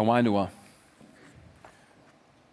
I 0.00 0.02
want 0.02 0.24
to, 0.24 0.34
uh, 0.34 0.48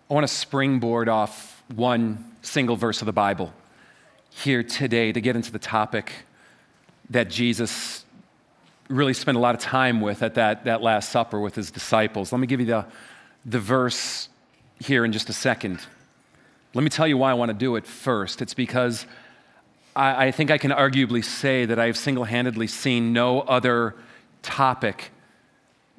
I 0.09 0.13
want 0.13 0.27
to 0.27 0.33
springboard 0.33 1.07
off 1.07 1.63
one 1.73 2.33
single 2.41 2.75
verse 2.75 3.01
of 3.01 3.05
the 3.05 3.13
Bible 3.13 3.53
here 4.31 4.63
today 4.63 5.13
to 5.13 5.21
get 5.21 5.37
into 5.37 5.53
the 5.53 5.57
topic 5.57 6.11
that 7.09 7.29
Jesus 7.29 8.03
really 8.89 9.13
spent 9.13 9.37
a 9.37 9.39
lot 9.39 9.55
of 9.55 9.61
time 9.61 10.01
with 10.01 10.23
at 10.23 10.33
that, 10.33 10.65
that 10.65 10.81
Last 10.81 11.07
Supper 11.07 11.39
with 11.39 11.55
his 11.55 11.71
disciples. 11.71 12.33
Let 12.33 12.41
me 12.41 12.47
give 12.47 12.59
you 12.59 12.65
the, 12.65 12.85
the 13.45 13.59
verse 13.59 14.27
here 14.81 15.05
in 15.05 15.13
just 15.13 15.29
a 15.29 15.33
second. 15.33 15.79
Let 16.73 16.83
me 16.83 16.89
tell 16.89 17.07
you 17.07 17.17
why 17.17 17.31
I 17.31 17.35
want 17.35 17.47
to 17.47 17.57
do 17.57 17.77
it 17.77 17.87
first. 17.87 18.41
It's 18.41 18.53
because 18.53 19.05
I, 19.95 20.25
I 20.25 20.31
think 20.31 20.51
I 20.51 20.57
can 20.57 20.71
arguably 20.71 21.23
say 21.23 21.63
that 21.63 21.79
I've 21.79 21.95
single 21.95 22.25
handedly 22.25 22.67
seen 22.67 23.13
no 23.13 23.39
other 23.39 23.95
topic 24.41 25.11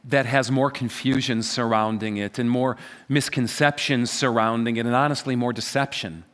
that 0.05 0.27
has 0.27 0.51
more 0.51 0.71
confusion 0.71 1.43
surrounding 1.43 2.17
it 2.17 2.39
and 2.39 2.51
more 2.51 2.77
misconceptions 3.09 4.11
surrounding 4.11 4.77
it, 4.77 4.87
and 4.87 4.95
honestly, 4.95 5.37
more 5.37 5.53
deception 5.53 6.25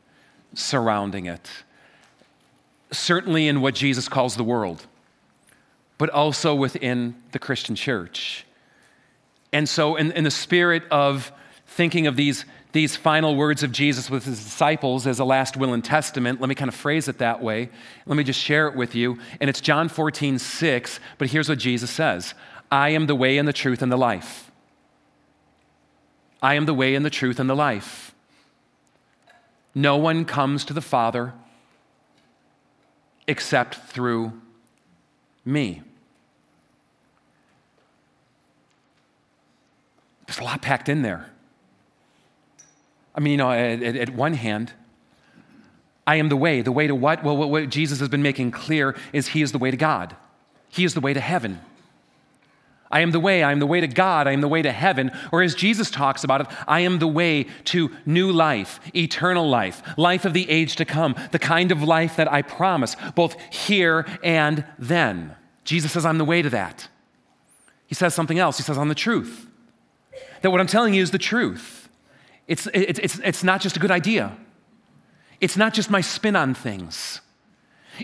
surrounding 0.53 1.25
it. 1.25 1.49
Certainly 2.91 3.47
in 3.47 3.61
what 3.61 3.75
Jesus 3.75 4.07
calls 4.07 4.35
the 4.35 4.43
world, 4.43 4.85
but 5.97 6.09
also 6.09 6.55
within 6.55 7.15
the 7.31 7.39
Christian 7.39 7.75
church. 7.75 8.45
And 9.51 9.67
so, 9.67 9.95
in, 9.95 10.11
in 10.11 10.23
the 10.23 10.31
spirit 10.31 10.83
of 10.91 11.31
thinking 11.67 12.07
of 12.07 12.15
these, 12.15 12.45
these 12.71 12.95
final 12.95 13.35
words 13.35 13.63
of 13.63 13.71
Jesus 13.71 14.09
with 14.09 14.25
his 14.25 14.43
disciples 14.43 15.07
as 15.07 15.19
a 15.19 15.25
last 15.25 15.57
will 15.57 15.73
and 15.73 15.83
testament, 15.83 16.39
let 16.39 16.47
me 16.47 16.55
kind 16.55 16.69
of 16.69 16.75
phrase 16.75 17.07
it 17.07 17.17
that 17.17 17.41
way. 17.41 17.69
Let 18.05 18.17
me 18.17 18.23
just 18.23 18.39
share 18.39 18.67
it 18.67 18.75
with 18.75 18.95
you. 18.95 19.17
And 19.39 19.49
it's 19.49 19.61
John 19.61 19.89
14, 19.89 20.39
6, 20.39 20.99
but 21.17 21.29
here's 21.29 21.49
what 21.49 21.57
Jesus 21.57 21.89
says 21.89 22.33
I 22.75 22.89
am 22.89 23.07
the 23.07 23.15
way 23.15 23.37
and 23.37 23.47
the 23.47 23.53
truth 23.53 23.81
and 23.81 23.89
the 23.89 23.97
life. 23.97 24.51
I 26.41 26.55
am 26.55 26.65
the 26.65 26.73
way 26.73 26.93
and 26.93 27.05
the 27.05 27.09
truth 27.09 27.39
and 27.39 27.49
the 27.49 27.55
life. 27.55 28.13
No 29.73 29.95
one 29.95 30.25
comes 30.25 30.65
to 30.65 30.73
the 30.73 30.81
Father 30.81 31.33
except 33.27 33.75
through 33.75 34.33
me. 35.45 35.83
There's 40.27 40.39
a 40.39 40.43
lot 40.43 40.61
packed 40.61 40.89
in 40.89 41.01
there. 41.01 41.31
I 43.15 43.21
mean, 43.21 43.31
you 43.31 43.37
know, 43.37 43.51
at, 43.51 43.81
at, 43.81 44.09
one 44.09 44.33
hand, 44.33 44.73
I 46.05 46.17
am 46.17 46.27
the 46.27 46.35
way. 46.35 46.61
The 46.61 46.73
way 46.73 46.87
to 46.87 46.95
what? 46.95 47.23
Well, 47.23 47.37
what, 47.37 47.49
what 47.49 47.69
Jesus 47.69 47.99
has 47.99 48.09
been 48.09 48.21
making 48.21 48.51
clear 48.51 48.97
is 49.13 49.29
He 49.29 49.41
is 49.41 49.53
the 49.53 49.59
way 49.59 49.71
to 49.71 49.77
God, 49.77 50.17
He 50.67 50.83
is 50.83 50.93
the 50.93 50.99
way 50.99 51.13
to 51.13 51.21
heaven. 51.21 51.61
I 52.91 53.01
am 53.01 53.11
the 53.11 53.19
way, 53.19 53.43
I 53.43 53.51
am 53.51 53.59
the 53.59 53.65
way 53.65 53.81
to 53.81 53.87
God, 53.87 54.27
I 54.27 54.31
am 54.31 54.41
the 54.41 54.47
way 54.47 54.61
to 54.61 54.71
heaven. 54.71 55.11
Or 55.31 55.41
as 55.41 55.55
Jesus 55.55 55.89
talks 55.89 56.23
about 56.23 56.41
it, 56.41 56.47
I 56.67 56.81
am 56.81 56.99
the 56.99 57.07
way 57.07 57.47
to 57.65 57.91
new 58.05 58.31
life, 58.31 58.79
eternal 58.95 59.49
life, 59.49 59.81
life 59.97 60.23
of 60.25 60.33
the 60.33 60.49
age 60.49 60.75
to 60.77 60.85
come, 60.85 61.15
the 61.31 61.39
kind 61.39 61.71
of 61.71 61.81
life 61.81 62.15
that 62.15 62.31
I 62.31 62.41
promise, 62.41 62.95
both 63.15 63.35
here 63.51 64.05
and 64.23 64.65
then. 64.77 65.35
Jesus 65.63 65.91
says, 65.93 66.05
I'm 66.05 66.19
the 66.19 66.25
way 66.25 66.41
to 66.41 66.49
that. 66.51 66.87
He 67.87 67.95
says 67.95 68.13
something 68.13 68.39
else. 68.39 68.57
He 68.57 68.63
says, 68.63 68.77
I'm 68.77 68.89
the 68.89 68.95
truth. 68.95 69.49
That 70.41 70.51
what 70.51 70.61
I'm 70.61 70.67
telling 70.67 70.93
you 70.93 71.01
is 71.01 71.11
the 71.11 71.17
truth. 71.17 71.89
It's, 72.47 72.67
it's, 72.73 72.99
it's, 72.99 73.19
it's 73.19 73.43
not 73.43 73.61
just 73.61 73.75
a 73.75 73.79
good 73.79 73.91
idea, 73.91 74.37
it's 75.41 75.57
not 75.57 75.73
just 75.73 75.89
my 75.89 76.01
spin 76.01 76.35
on 76.35 76.53
things, 76.53 77.21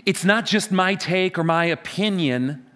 it's 0.04 0.24
not 0.24 0.44
just 0.44 0.72
my 0.72 0.96
take 0.96 1.38
or 1.38 1.44
my 1.44 1.66
opinion 1.66 2.66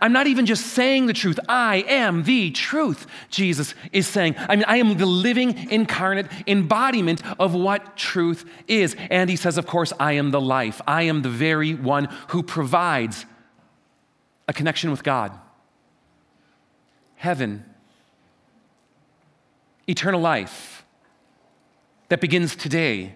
I'm 0.00 0.12
not 0.12 0.26
even 0.26 0.46
just 0.46 0.66
saying 0.68 1.06
the 1.06 1.12
truth. 1.12 1.40
I 1.48 1.84
am 1.88 2.22
the 2.22 2.50
truth, 2.50 3.06
Jesus 3.30 3.74
is 3.90 4.06
saying. 4.06 4.36
I 4.38 4.56
mean, 4.56 4.64
I 4.68 4.76
am 4.76 4.96
the 4.96 5.06
living, 5.06 5.70
incarnate 5.70 6.26
embodiment 6.46 7.22
of 7.40 7.54
what 7.54 7.96
truth 7.96 8.44
is. 8.68 8.94
And 9.10 9.28
he 9.28 9.36
says, 9.36 9.58
of 9.58 9.66
course, 9.66 9.92
I 9.98 10.12
am 10.12 10.30
the 10.30 10.40
life. 10.40 10.80
I 10.86 11.02
am 11.02 11.22
the 11.22 11.28
very 11.28 11.74
one 11.74 12.08
who 12.28 12.42
provides 12.42 13.26
a 14.46 14.52
connection 14.52 14.90
with 14.90 15.02
God, 15.02 15.36
heaven, 17.16 17.64
eternal 19.88 20.20
life 20.20 20.84
that 22.08 22.20
begins 22.20 22.54
today. 22.54 23.14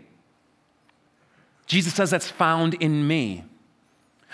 Jesus 1.66 1.94
says 1.94 2.10
that's 2.10 2.30
found 2.30 2.74
in 2.74 3.06
me. 3.06 3.44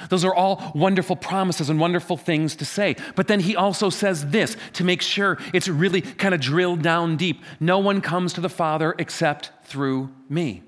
Those 0.08 0.25
are 0.25 0.34
all 0.34 0.72
wonderful 0.75 1.16
promises 1.16 1.69
and 1.70 1.78
wonderful 1.78 2.16
things 2.16 2.56
to 2.56 2.64
say. 2.64 2.97
But 3.14 3.28
then 3.28 3.41
he 3.41 3.54
also 3.54 3.91
says 3.91 4.28
this 4.28 4.56
to 4.75 4.84
make 4.84 5.03
sure 5.03 5.38
it's 5.53 5.69
really 5.69 6.00
kind 6.00 6.34
of 6.34 6.41
drilled 6.41 6.82
down 6.82 7.16
deep 7.16 7.42
no 7.60 7.78
one 7.78 8.00
comes 8.00 8.32
to 8.34 8.41
the 8.41 8.48
Father 8.48 8.94
except 8.98 9.52
through 9.64 10.10
me. 10.28 10.62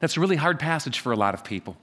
That's 0.00 0.16
a 0.16 0.20
really 0.20 0.36
hard 0.36 0.58
passage 0.58 0.98
for 0.98 1.12
a 1.12 1.16
lot 1.16 1.34
of 1.34 1.44
people. 1.44 1.76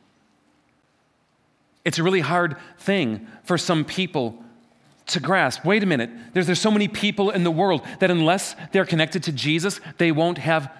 It's 1.85 1.97
a 1.97 2.03
really 2.03 2.19
hard 2.19 2.57
thing 2.78 3.28
for 3.44 3.57
some 3.57 3.83
people 3.83 4.44
to 5.07 5.19
grasp. 5.19 5.66
Wait 5.66 5.81
a 5.81 5.85
minute, 5.85 6.09
there's, 6.33 6.45
there's 6.45 6.61
so 6.61 6.69
many 6.69 6.88
people 6.88 7.31
in 7.31 7.44
the 7.44 7.51
world 7.51 7.81
that 7.99 8.11
unless 8.11 8.55
they're 8.72 8.85
connected 8.85 9.23
to 9.23 9.31
Jesus, 9.31 9.79
they 9.97 10.11
won't 10.11 10.38
have 10.38 10.72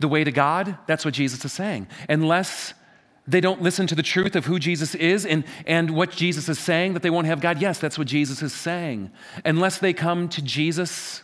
the 0.00 0.08
way 0.08 0.22
to 0.24 0.32
God. 0.32 0.76
That's 0.86 1.04
what 1.04 1.14
Jesus 1.14 1.44
is 1.44 1.52
saying. 1.52 1.86
Unless 2.08 2.74
they 3.26 3.40
don't 3.40 3.62
listen 3.62 3.86
to 3.86 3.94
the 3.94 4.02
truth 4.02 4.36
of 4.36 4.44
who 4.44 4.58
Jesus 4.58 4.94
is 4.94 5.24
and, 5.24 5.44
and 5.66 5.90
what 5.90 6.10
Jesus 6.10 6.48
is 6.48 6.58
saying, 6.58 6.92
that 6.92 7.02
they 7.02 7.10
won't 7.10 7.26
have 7.26 7.40
God. 7.40 7.60
Yes, 7.60 7.78
that's 7.78 7.96
what 7.96 8.06
Jesus 8.06 8.42
is 8.42 8.52
saying. 8.52 9.10
Unless 9.44 9.78
they 9.78 9.94
come 9.94 10.28
to 10.28 10.42
Jesus, 10.42 11.22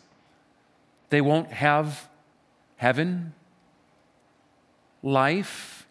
they 1.11 1.21
won't 1.21 1.53
have 1.53 2.09
heaven, 2.77 3.35
life. 5.03 5.87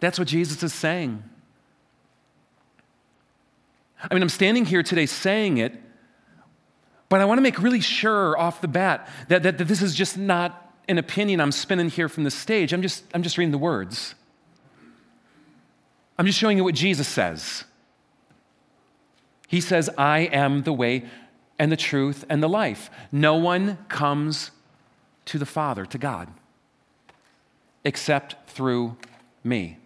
That's 0.00 0.18
what 0.18 0.26
Jesus 0.26 0.62
is 0.62 0.74
saying. 0.74 1.22
I 4.10 4.14
mean, 4.14 4.22
I'm 4.22 4.28
standing 4.28 4.64
here 4.64 4.82
today 4.82 5.06
saying 5.06 5.58
it, 5.58 5.74
but 7.08 7.20
I 7.20 7.26
want 7.26 7.38
to 7.38 7.42
make 7.42 7.60
really 7.60 7.80
sure 7.80 8.36
off 8.38 8.60
the 8.60 8.68
bat 8.68 9.08
that, 9.28 9.42
that, 9.44 9.58
that 9.58 9.68
this 9.68 9.82
is 9.82 9.94
just 9.94 10.16
not 10.16 10.69
an 10.90 10.98
opinion 10.98 11.40
I'm 11.40 11.52
spinning 11.52 11.88
here 11.88 12.08
from 12.08 12.24
the 12.24 12.30
stage. 12.30 12.72
I'm 12.72 12.82
just, 12.82 13.04
I'm 13.14 13.22
just 13.22 13.38
reading 13.38 13.52
the 13.52 13.58
words. 13.58 14.14
I'm 16.18 16.26
just 16.26 16.38
showing 16.38 16.58
you 16.58 16.64
what 16.64 16.74
Jesus 16.74 17.08
says. 17.08 17.64
He 19.48 19.60
says, 19.60 19.88
I 19.96 20.20
am 20.20 20.62
the 20.62 20.72
way 20.72 21.04
and 21.58 21.72
the 21.72 21.76
truth 21.76 22.24
and 22.28 22.42
the 22.42 22.48
life. 22.48 22.90
No 23.10 23.36
one 23.36 23.78
comes 23.88 24.50
to 25.26 25.38
the 25.38 25.46
Father, 25.46 25.84
to 25.86 25.98
God, 25.98 26.28
except 27.84 28.48
through 28.50 28.96
me. 29.42 29.79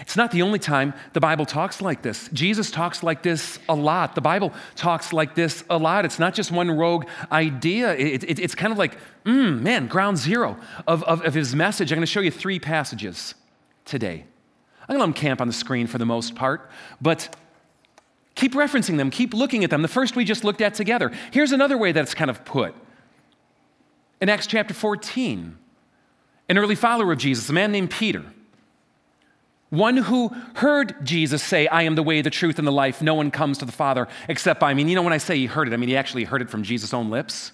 It's 0.00 0.16
not 0.16 0.30
the 0.30 0.42
only 0.42 0.58
time 0.58 0.94
the 1.12 1.20
Bible 1.20 1.44
talks 1.44 1.80
like 1.80 2.02
this. 2.02 2.28
Jesus 2.32 2.70
talks 2.70 3.02
like 3.02 3.22
this 3.22 3.58
a 3.68 3.74
lot. 3.74 4.14
The 4.14 4.20
Bible 4.20 4.52
talks 4.76 5.12
like 5.12 5.34
this 5.34 5.64
a 5.68 5.78
lot. 5.78 6.04
It's 6.04 6.18
not 6.18 6.34
just 6.34 6.52
one 6.52 6.70
rogue 6.70 7.06
idea, 7.32 7.94
it, 7.94 8.24
it, 8.24 8.38
it's 8.38 8.54
kind 8.54 8.72
of 8.72 8.78
like, 8.78 8.96
mm, 9.24 9.60
man, 9.60 9.88
ground 9.88 10.18
zero 10.18 10.56
of, 10.86 11.02
of, 11.04 11.22
of 11.22 11.34
his 11.34 11.54
message. 11.54 11.90
I'm 11.90 11.96
going 11.96 12.06
to 12.06 12.10
show 12.12 12.20
you 12.20 12.30
three 12.30 12.60
passages 12.60 13.34
today. 13.84 14.24
I'm 14.82 14.96
going 14.96 14.98
to 14.98 15.00
let 15.00 15.06
them 15.06 15.12
camp 15.14 15.40
on 15.40 15.46
the 15.46 15.52
screen 15.52 15.86
for 15.86 15.98
the 15.98 16.06
most 16.06 16.34
part, 16.34 16.70
but 17.00 17.36
keep 18.34 18.54
referencing 18.54 18.96
them, 18.96 19.10
keep 19.10 19.34
looking 19.34 19.64
at 19.64 19.70
them. 19.70 19.82
The 19.82 19.88
first 19.88 20.16
we 20.16 20.24
just 20.24 20.44
looked 20.44 20.60
at 20.60 20.74
together. 20.74 21.12
Here's 21.32 21.52
another 21.52 21.76
way 21.76 21.92
that 21.92 22.02
it's 22.02 22.14
kind 22.14 22.30
of 22.30 22.44
put. 22.44 22.74
In 24.20 24.28
Acts 24.28 24.46
chapter 24.46 24.74
14, 24.74 25.56
an 26.48 26.58
early 26.58 26.74
follower 26.74 27.12
of 27.12 27.18
Jesus, 27.18 27.48
a 27.48 27.52
man 27.52 27.72
named 27.72 27.90
Peter, 27.90 28.24
one 29.70 29.96
who 29.96 30.28
heard 30.54 31.04
Jesus 31.04 31.42
say, 31.42 31.68
I 31.68 31.82
am 31.82 31.94
the 31.94 32.02
way, 32.02 32.22
the 32.22 32.30
truth, 32.30 32.58
and 32.58 32.66
the 32.66 32.72
life. 32.72 33.00
No 33.00 33.14
one 33.14 33.30
comes 33.30 33.58
to 33.58 33.64
the 33.64 33.72
Father 33.72 34.08
except 34.28 34.58
by 34.58 34.74
me. 34.74 34.82
And 34.82 34.90
you 34.90 34.96
know, 34.96 35.02
when 35.02 35.12
I 35.12 35.18
say 35.18 35.36
he 35.36 35.46
heard 35.46 35.68
it, 35.68 35.74
I 35.74 35.76
mean, 35.76 35.88
he 35.88 35.96
actually 35.96 36.24
heard 36.24 36.42
it 36.42 36.50
from 36.50 36.64
Jesus' 36.64 36.92
own 36.92 37.08
lips 37.08 37.52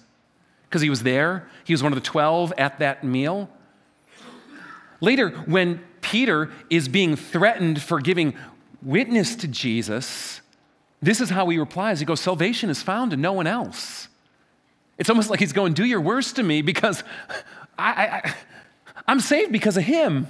because 0.67 0.81
he 0.81 0.89
was 0.89 1.03
there. 1.03 1.47
He 1.63 1.73
was 1.73 1.83
one 1.83 1.93
of 1.93 1.95
the 1.95 2.05
12 2.05 2.53
at 2.57 2.79
that 2.79 3.03
meal. 3.03 3.49
Later, 4.99 5.29
when 5.45 5.83
Peter 6.01 6.51
is 6.71 6.87
being 6.87 7.15
threatened 7.15 7.81
for 7.81 7.99
giving 7.99 8.33
witness 8.81 9.35
to 9.35 9.47
Jesus, 9.47 10.41
this 11.01 11.21
is 11.21 11.29
how 11.29 11.47
he 11.49 11.59
replies. 11.59 11.99
He 11.99 12.05
goes, 12.05 12.19
Salvation 12.19 12.71
is 12.71 12.81
found 12.81 13.13
in 13.13 13.21
no 13.21 13.33
one 13.33 13.45
else. 13.45 14.07
It's 14.97 15.09
almost 15.09 15.29
like 15.29 15.39
he's 15.39 15.53
going, 15.53 15.73
Do 15.73 15.85
your 15.85 16.01
worst 16.01 16.37
to 16.37 16.43
me 16.43 16.63
because 16.63 17.03
I, 17.77 18.21
I, 18.23 18.33
I'm 19.07 19.19
saved 19.19 19.51
because 19.51 19.77
of 19.77 19.83
him. 19.83 20.27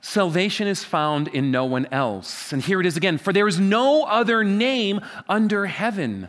Salvation 0.00 0.66
is 0.66 0.84
found 0.84 1.28
in 1.28 1.50
no 1.50 1.64
one 1.64 1.86
else. 1.90 2.52
And 2.52 2.62
here 2.62 2.80
it 2.80 2.86
is 2.86 2.96
again 2.96 3.18
for 3.18 3.32
there 3.32 3.48
is 3.48 3.58
no 3.58 4.04
other 4.04 4.44
name 4.44 5.00
under 5.28 5.66
heaven 5.66 6.28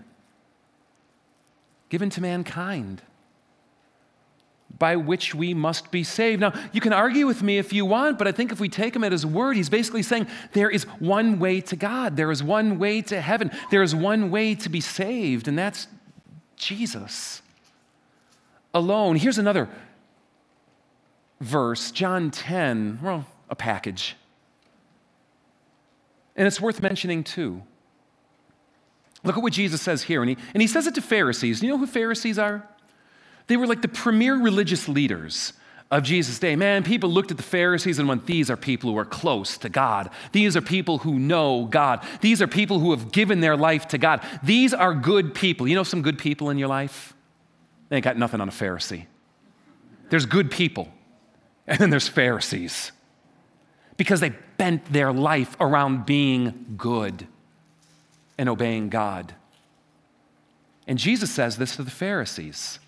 given 1.90 2.10
to 2.12 2.22
mankind 2.22 3.02
by 4.78 4.96
which 4.96 5.34
we 5.34 5.54
must 5.54 5.92
be 5.92 6.04
saved. 6.04 6.40
Now, 6.40 6.54
you 6.72 6.82
can 6.82 6.94
argue 6.94 7.26
with 7.26 7.42
me 7.42 7.58
if 7.58 7.74
you 7.74 7.86
want, 7.86 8.18
but 8.18 8.28
I 8.28 8.32
think 8.32 8.52
if 8.52 8.60
we 8.60 8.70
take 8.70 8.96
him 8.96 9.04
at 9.04 9.12
his 9.12 9.26
word, 9.26 9.56
he's 9.56 9.70
basically 9.70 10.04
saying 10.04 10.28
there 10.54 10.70
is 10.70 10.84
one 11.00 11.40
way 11.40 11.62
to 11.62 11.76
God, 11.76 12.16
there 12.16 12.32
is 12.32 12.44
one 12.44 12.78
way 12.78 13.02
to 13.04 13.20
heaven, 13.20 13.52
there 13.72 13.82
is 13.82 13.96
one 13.96 14.30
way 14.30 14.54
to 14.56 14.70
be 14.70 14.82
saved, 14.82 15.48
and 15.48 15.58
that's 15.58 15.88
Jesus 16.56 17.42
alone. 18.74 19.16
Here's 19.16 19.38
another 19.38 19.70
verse, 21.40 21.92
John 21.92 22.30
10, 22.30 23.00
well, 23.02 23.26
a 23.50 23.56
package. 23.56 24.16
And 26.36 26.46
it's 26.46 26.62
worth 26.62 26.82
mentioning 26.82 27.24
too. 27.24 27.64
Look 29.24 29.36
at 29.36 29.44
what 29.44 29.54
Jesus 29.54 29.82
says 29.82 30.04
here. 30.04 30.22
And 30.22 30.30
he, 30.30 30.38
and 30.54 30.62
he 30.62 30.68
says 30.68 30.88
it 30.88 30.96
to 30.96 31.02
Pharisees. 31.02 31.62
You 31.62 31.70
know 31.70 31.78
who 31.78 31.88
Pharisees 31.88 32.38
are? 32.38 32.68
They 33.48 33.58
were 33.58 33.68
like 33.68 33.82
the 33.82 33.88
premier 33.88 34.36
religious 34.36 34.88
leaders 34.88 35.54
of 35.90 36.04
Jesus' 36.04 36.38
day. 36.38 36.56
Man, 36.56 36.84
people 36.84 37.10
looked 37.10 37.32
at 37.32 37.38
the 37.38 37.44
Pharisees 37.44 37.98
and 37.98 38.08
went, 38.08 38.28
These 38.28 38.50
are 38.50 38.58
people 38.58 38.92
who 38.92 38.98
are 38.98 39.06
close 39.06 39.58
to 39.60 39.70
God. 39.70 40.10
These 40.34 40.56
are 40.56 40.62
people 40.62 41.00
who 41.00 41.18
know 41.18 41.66
God. 41.66 42.06
These 42.22 42.42
are 42.42 42.48
people 42.48 42.80
who 42.80 42.92
have 42.92 43.12
given 43.12 43.40
their 43.40 43.58
life 43.58 43.88
to 43.90 43.98
God. 43.98 44.24
These 44.44 44.74
are 44.74 44.94
good 44.94 45.34
people. 45.34 45.68
You 45.68 45.76
know 45.76 45.84
some 45.84 46.02
good 46.02 46.20
people 46.20 46.50
in 46.50 46.58
your 46.58 46.68
life? 46.68 47.14
They 47.90 47.96
ain't 47.96 48.04
got 48.04 48.18
nothing 48.18 48.42
on 48.42 48.50
a 48.50 48.52
Pharisee. 48.52 49.06
There's 50.10 50.26
good 50.26 50.52
people, 50.52 50.90
and 51.66 51.80
then 51.80 51.90
there's 51.90 52.08
Pharisees 52.08 52.92
because 53.98 54.20
they 54.20 54.34
bent 54.58 54.94
their 54.94 55.12
life 55.12 55.58
around 55.60 56.06
being 56.06 56.76
good 56.78 57.28
and 58.38 58.48
obeying 58.48 58.90
God. 58.90 59.34
And 60.88 60.98
Jesus 60.98 61.32
says 61.32 61.58
this 61.58 61.76
to 61.76 61.84
the 61.84 61.92
Pharisees 61.92 62.80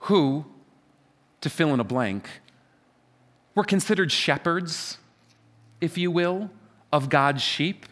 who, 0.00 0.46
to 1.40 1.50
fill 1.50 1.72
in 1.74 1.80
a 1.80 1.84
blank, 1.84 2.28
were 3.54 3.64
considered 3.64 4.10
shepherds, 4.10 4.98
if 5.80 5.98
you 5.98 6.10
will, 6.10 6.50
of 6.92 7.08
God's 7.08 7.42
sheep. 7.42 7.86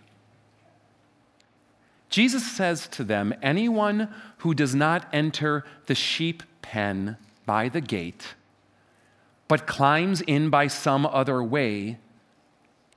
Jesus 2.09 2.51
says 2.51 2.89
to 2.89 3.05
them, 3.05 3.35
Anyone 3.43 4.13
who 4.39 4.55
does 4.55 4.75
not 4.75 5.07
enter 5.13 5.65
the 5.87 5.95
sheep 5.95 6.43
pen 6.63 7.19
by 7.45 7.69
the 7.69 7.81
gate, 7.81 8.35
but 9.49 9.67
climbs 9.67 10.21
in 10.21 10.51
by 10.51 10.67
some 10.67 11.07
other 11.07 11.43
way, 11.43 11.99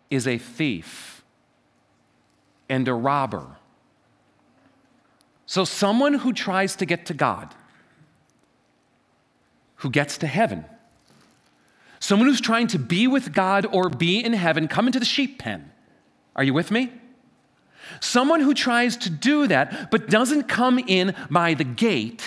is 0.10 0.28
a 0.28 0.38
thief 0.38 1.24
and 2.70 2.88
a 2.88 2.94
robber. 2.94 3.58
So, 5.46 5.66
someone 5.66 6.16
who 6.16 6.34
tries 6.34 6.76
to 6.78 6.86
get 6.86 7.06
to 7.08 7.14
God 7.14 7.56
who 9.82 9.90
gets 9.90 10.20
to 10.20 10.28
heaven. 10.28 10.64
Someone 12.00 12.28
who's 12.28 12.42
trying 12.42 12.68
to 12.68 12.80
be 12.80 13.08
with 13.08 13.34
God 13.34 13.66
or 13.66 13.90
be 13.90 14.24
in 14.24 14.34
heaven, 14.34 14.68
come 14.68 14.86
into 14.86 15.00
the 15.00 15.06
sheep 15.06 15.40
pen. 15.40 15.72
Are 16.36 16.44
you 16.44 16.54
with 16.54 16.70
me? 16.70 16.92
Someone 18.00 18.42
who 18.42 18.54
tries 18.54 18.96
to 18.98 19.10
do 19.10 19.48
that 19.48 19.90
but 19.90 20.08
doesn't 20.08 20.44
come 20.44 20.78
in 20.78 21.16
by 21.32 21.56
the 21.56 21.64
gate, 21.64 22.24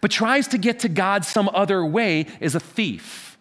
but 0.00 0.10
tries 0.10 0.48
to 0.48 0.58
get 0.58 0.80
to 0.80 0.88
God 0.88 1.24
some 1.24 1.50
other 1.52 1.84
way 1.84 2.26
is 2.40 2.54
a 2.54 2.60
thief 2.60 3.38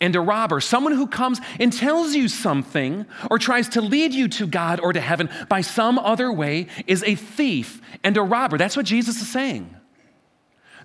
and 0.00 0.14
a 0.14 0.20
robber. 0.20 0.60
Someone 0.60 0.92
who 0.92 1.06
comes 1.06 1.40
and 1.58 1.72
tells 1.72 2.14
you 2.14 2.28
something 2.28 3.06
or 3.30 3.38
tries 3.38 3.68
to 3.70 3.80
lead 3.80 4.12
you 4.12 4.28
to 4.28 4.46
God 4.46 4.80
or 4.80 4.92
to 4.92 5.00
heaven 5.00 5.28
by 5.48 5.60
some 5.60 5.98
other 5.98 6.32
way 6.32 6.68
is 6.86 7.02
a 7.04 7.14
thief 7.14 7.80
and 8.04 8.16
a 8.16 8.22
robber. 8.22 8.58
That's 8.58 8.76
what 8.76 8.86
Jesus 8.86 9.20
is 9.20 9.28
saying. 9.28 9.74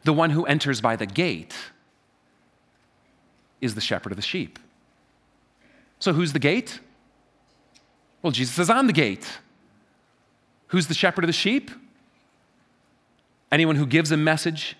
The 0.04 0.14
one 0.14 0.32
who 0.32 0.46
enters 0.46 0.82
by 0.82 0.96
the 0.96 1.06
gate 1.06 1.56
is 3.62 3.76
the 3.76 3.82
shepherd 3.82 4.12
of 4.12 4.18
the 4.18 4.22
sheep. 4.22 4.60
So, 6.00 6.12
who's 6.12 6.34
the 6.34 6.40
gate? 6.40 6.82
Well, 8.22 8.32
Jesus 8.32 8.56
says, 8.56 8.70
I'm 8.70 8.88
the 8.88 8.94
gate. 8.94 9.26
Who's 10.68 10.88
the 10.88 10.94
shepherd 10.94 11.24
of 11.24 11.28
the 11.28 11.34
sheep? 11.34 11.72
Anyone 13.54 13.76
who 13.76 13.86
gives 13.86 14.12
a 14.12 14.18
message, 14.18 14.76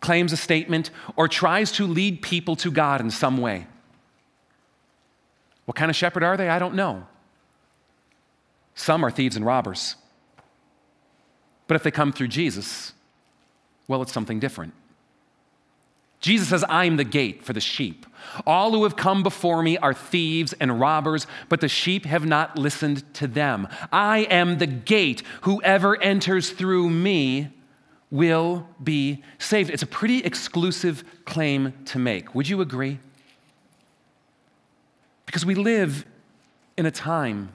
claims 0.00 0.34
a 0.34 0.36
statement, 0.36 0.90
or 1.16 1.28
tries 1.28 1.72
to 1.72 1.86
lead 1.86 2.20
people 2.20 2.56
to 2.56 2.70
God 2.70 3.00
in 3.00 3.10
some 3.10 3.38
way. 3.38 3.66
What 5.64 5.76
kind 5.76 5.90
of 5.90 5.96
shepherd 5.96 6.22
are 6.22 6.36
they? 6.36 6.50
I 6.50 6.58
don't 6.58 6.74
know. 6.74 7.06
Some 8.74 9.02
are 9.02 9.10
thieves 9.10 9.34
and 9.34 9.46
robbers. 9.46 9.96
But 11.68 11.76
if 11.76 11.82
they 11.82 11.90
come 11.90 12.12
through 12.12 12.28
Jesus, 12.28 12.92
well, 13.88 14.02
it's 14.02 14.12
something 14.12 14.38
different. 14.38 14.74
Jesus 16.20 16.48
says, 16.48 16.64
I 16.68 16.84
am 16.84 16.98
the 16.98 17.04
gate 17.04 17.42
for 17.42 17.54
the 17.54 17.60
sheep. 17.60 18.04
All 18.46 18.72
who 18.72 18.82
have 18.82 18.96
come 18.96 19.22
before 19.22 19.62
me 19.62 19.78
are 19.78 19.94
thieves 19.94 20.52
and 20.60 20.78
robbers, 20.78 21.26
but 21.48 21.62
the 21.62 21.68
sheep 21.68 22.04
have 22.04 22.26
not 22.26 22.58
listened 22.58 23.14
to 23.14 23.26
them. 23.26 23.68
I 23.90 24.26
am 24.30 24.58
the 24.58 24.66
gate. 24.66 25.22
Whoever 25.42 25.96
enters 26.02 26.50
through 26.50 26.90
me 26.90 27.54
will 28.10 28.66
be 28.82 29.22
saved. 29.38 29.70
It's 29.70 29.82
a 29.82 29.86
pretty 29.86 30.18
exclusive 30.18 31.04
claim 31.24 31.72
to 31.86 31.98
make. 31.98 32.34
Would 32.34 32.48
you 32.48 32.60
agree? 32.60 32.98
Because 35.26 35.44
we 35.44 35.54
live 35.54 36.06
in 36.76 36.86
a 36.86 36.90
time 36.90 37.52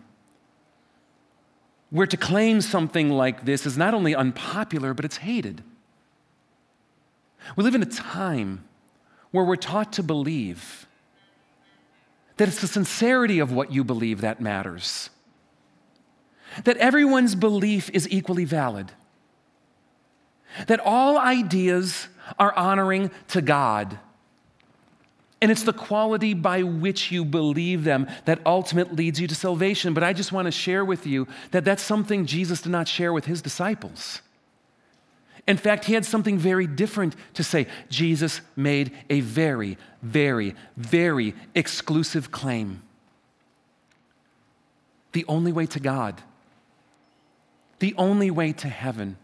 where 1.89 2.07
to 2.07 2.17
claim 2.17 2.61
something 2.61 3.09
like 3.09 3.45
this 3.45 3.65
is 3.65 3.77
not 3.77 3.93
only 3.93 4.15
unpopular, 4.15 4.93
but 4.93 5.05
it's 5.05 5.17
hated. 5.17 5.63
We 7.55 7.63
live 7.63 7.75
in 7.75 7.81
a 7.83 7.87
time 7.87 8.65
where 9.31 9.43
we're 9.43 9.55
taught 9.55 9.93
to 9.93 10.03
believe 10.03 10.87
that 12.37 12.47
it's 12.47 12.61
the 12.61 12.67
sincerity 12.67 13.39
of 13.39 13.51
what 13.51 13.71
you 13.71 13.83
believe 13.83 14.21
that 14.21 14.41
matters, 14.41 15.09
that 16.63 16.77
everyone's 16.77 17.35
belief 17.35 17.89
is 17.91 18.09
equally 18.09 18.45
valid, 18.45 18.91
that 20.67 20.79
all 20.79 21.17
ideas 21.17 22.07
are 22.39 22.53
honoring 22.53 23.11
to 23.29 23.41
God. 23.41 23.99
And 25.41 25.51
it's 25.51 25.63
the 25.63 25.73
quality 25.73 26.33
by 26.33 26.63
which 26.63 27.11
you 27.11 27.25
believe 27.25 27.83
them 27.83 28.07
that 28.23 28.39
ultimately 28.45 28.95
leads 28.95 29.19
you 29.19 29.27
to 29.27 29.35
salvation. 29.35 29.93
But 29.93 30.03
I 30.03 30.13
just 30.13 30.31
want 30.31 30.45
to 30.45 30.51
share 30.51 30.85
with 30.85 31.05
you 31.05 31.27
that 31.51 31.65
that's 31.65 31.83
something 31.83 32.25
Jesus 32.25 32.61
did 32.61 32.71
not 32.71 32.87
share 32.87 33.11
with 33.11 33.25
his 33.25 33.41
disciples. 33.41 34.21
In 35.45 35.57
fact, 35.57 35.83
he 35.83 35.93
had 35.93 36.05
something 36.05 36.37
very 36.37 36.65
different 36.65 37.15
to 37.33 37.43
say. 37.43 37.67
Jesus 37.89 38.39
made 38.55 38.93
a 39.09 39.19
very, 39.19 39.77
very, 40.01 40.55
very 40.77 41.35
exclusive 41.53 42.31
claim. 42.31 42.81
The 45.11 45.25
only 45.27 45.51
way 45.51 45.65
to 45.65 45.79
God, 45.81 46.21
the 47.79 47.93
only 47.97 48.31
way 48.31 48.53
to 48.53 48.69
heaven, 48.69 49.17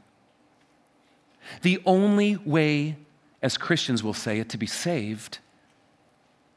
the 1.61 1.81
only 1.85 2.37
way, 2.37 2.97
as 3.41 3.57
Christians 3.57 4.03
will 4.03 4.13
say 4.13 4.39
it, 4.39 4.49
to 4.49 4.57
be 4.57 4.65
saved, 4.65 5.39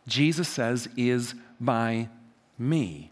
Jesus 0.07 0.49
says, 0.49 0.89
is 0.97 1.35
by 1.61 2.09
me. 2.59 3.11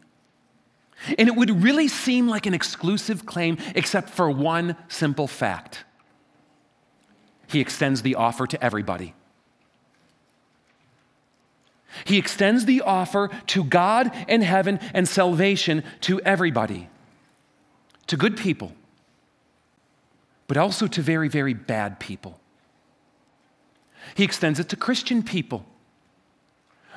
And 1.18 1.28
it 1.28 1.36
would 1.36 1.62
really 1.62 1.88
seem 1.88 2.28
like 2.28 2.46
an 2.46 2.54
exclusive 2.54 3.24
claim, 3.24 3.58
except 3.74 4.10
for 4.10 4.30
one 4.30 4.76
simple 4.88 5.26
fact 5.26 5.84
he 7.50 7.60
extends 7.60 8.02
the 8.02 8.14
offer 8.14 8.46
to 8.46 8.62
everybody. 8.62 9.12
He 12.04 12.16
extends 12.16 12.64
the 12.64 12.82
offer 12.82 13.30
to 13.48 13.64
God 13.64 14.12
and 14.28 14.44
heaven 14.44 14.78
and 14.94 15.08
salvation 15.08 15.82
to 16.02 16.20
everybody, 16.20 16.88
to 18.06 18.16
good 18.16 18.36
people, 18.36 18.72
but 20.50 20.56
also 20.56 20.88
to 20.88 21.00
very, 21.00 21.28
very 21.28 21.54
bad 21.54 22.00
people. 22.00 22.40
He 24.16 24.24
extends 24.24 24.58
it 24.58 24.68
to 24.70 24.76
Christian 24.76 25.22
people, 25.22 25.64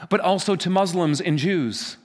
but 0.10 0.20
also 0.20 0.56
to 0.56 0.72
Muslims 0.72 1.22
and 1.22 1.38
Jews, 1.38 1.98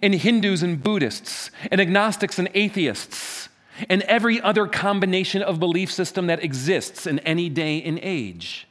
and 0.00 0.14
Hindus 0.14 0.62
and 0.62 0.82
Buddhists, 0.82 1.50
and 1.70 1.82
agnostics 1.82 2.38
and 2.38 2.48
atheists, 2.54 3.50
and 3.90 4.00
every 4.04 4.40
other 4.40 4.66
combination 4.66 5.42
of 5.42 5.60
belief 5.60 5.92
system 5.92 6.28
that 6.28 6.42
exists 6.42 7.06
in 7.06 7.18
any 7.18 7.50
day 7.50 7.82
and 7.82 7.98
age. 8.00 8.66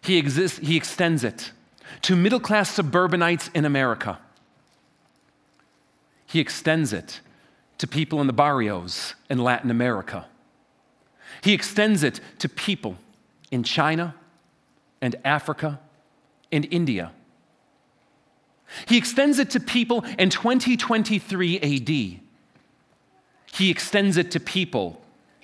He, 0.00 0.16
exists, 0.16 0.60
he 0.60 0.76
extends 0.76 1.24
it 1.24 1.50
to 2.02 2.14
middle 2.14 2.38
class 2.38 2.70
suburbanites 2.70 3.50
in 3.52 3.64
America. 3.64 4.20
He 6.24 6.38
extends 6.38 6.92
it 6.92 7.20
to 7.80 7.86
people 7.86 8.20
in 8.20 8.26
the 8.26 8.32
barrios 8.32 9.14
in 9.28 9.38
Latin 9.38 9.70
America. 9.70 10.26
He 11.42 11.52
extends 11.52 12.02
it 12.02 12.20
to 12.38 12.48
people 12.48 12.96
in 13.50 13.62
China 13.62 14.14
and 15.02 15.16
Africa 15.24 15.80
and 16.50 16.66
India. 16.70 17.12
He 18.86 18.96
extends 18.96 19.38
it 19.38 19.50
to 19.50 19.60
people 19.60 20.04
in 20.18 20.30
2023 20.30 21.58
AD 21.60 22.20
he 23.52 23.70
extends 23.70 24.16
it 24.16 24.30
to 24.32 24.40
people 24.40 25.00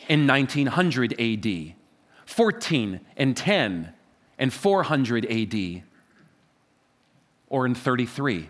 in 0.09 0.26
1900 0.26 1.21
AD 1.21 1.75
14 2.26 3.00
and 3.16 3.37
10 3.37 3.93
and 4.38 4.52
400 4.52 5.26
AD 5.26 5.83
or 7.49 7.66
in 7.66 7.75
33. 7.75 8.49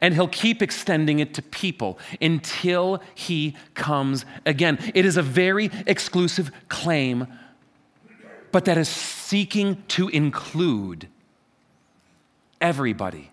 And 0.00 0.14
he'll 0.14 0.28
keep 0.28 0.62
extending 0.62 1.18
it 1.18 1.34
to 1.34 1.42
people 1.42 1.98
until 2.20 3.02
he 3.14 3.56
comes 3.74 4.24
again. 4.44 4.78
It 4.94 5.04
is 5.04 5.16
a 5.16 5.22
very 5.22 5.70
exclusive 5.86 6.50
claim, 6.68 7.26
but 8.52 8.64
that 8.64 8.78
is 8.78 8.88
seeking 8.88 9.82
to 9.88 10.08
include 10.08 11.08
everybody. 12.60 13.30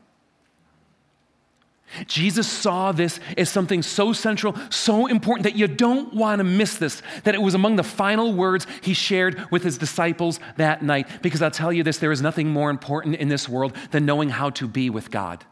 Jesus 2.07 2.47
saw 2.47 2.91
this 2.91 3.19
as 3.37 3.49
something 3.49 3.81
so 3.81 4.13
central, 4.13 4.55
so 4.69 5.05
important 5.05 5.43
that 5.43 5.55
you 5.55 5.67
don't 5.67 6.13
want 6.13 6.39
to 6.39 6.43
miss 6.43 6.77
this, 6.77 7.01
that 7.23 7.35
it 7.35 7.41
was 7.41 7.53
among 7.53 7.75
the 7.75 7.83
final 7.83 8.33
words 8.33 8.65
he 8.81 8.93
shared 8.93 9.45
with 9.51 9.63
his 9.63 9.77
disciples 9.77 10.39
that 10.57 10.81
night. 10.81 11.07
Because 11.21 11.41
I'll 11.41 11.51
tell 11.51 11.71
you 11.71 11.83
this 11.83 11.99
there 11.99 12.11
is 12.11 12.21
nothing 12.21 12.49
more 12.49 12.69
important 12.69 13.17
in 13.17 13.27
this 13.27 13.47
world 13.47 13.75
than 13.91 14.05
knowing 14.05 14.29
how 14.29 14.49
to 14.51 14.67
be 14.67 14.89
with 14.89 15.11
God, 15.11 15.45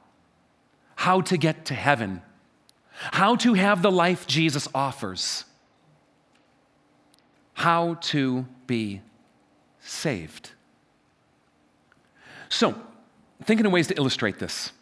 how 1.01 1.19
to 1.19 1.35
get 1.35 1.65
to 1.65 1.73
heaven, 1.73 2.21
how 2.93 3.35
to 3.35 3.55
have 3.55 3.81
the 3.81 3.91
life 3.91 4.27
Jesus 4.27 4.67
offers, 4.75 5.45
how 7.53 7.95
to 7.95 8.45
be 8.67 9.01
saved. 9.79 10.51
So, 12.49 12.75
thinking 13.43 13.65
of 13.65 13.71
ways 13.71 13.87
to 13.87 13.97
illustrate 13.97 14.37
this 14.37 14.73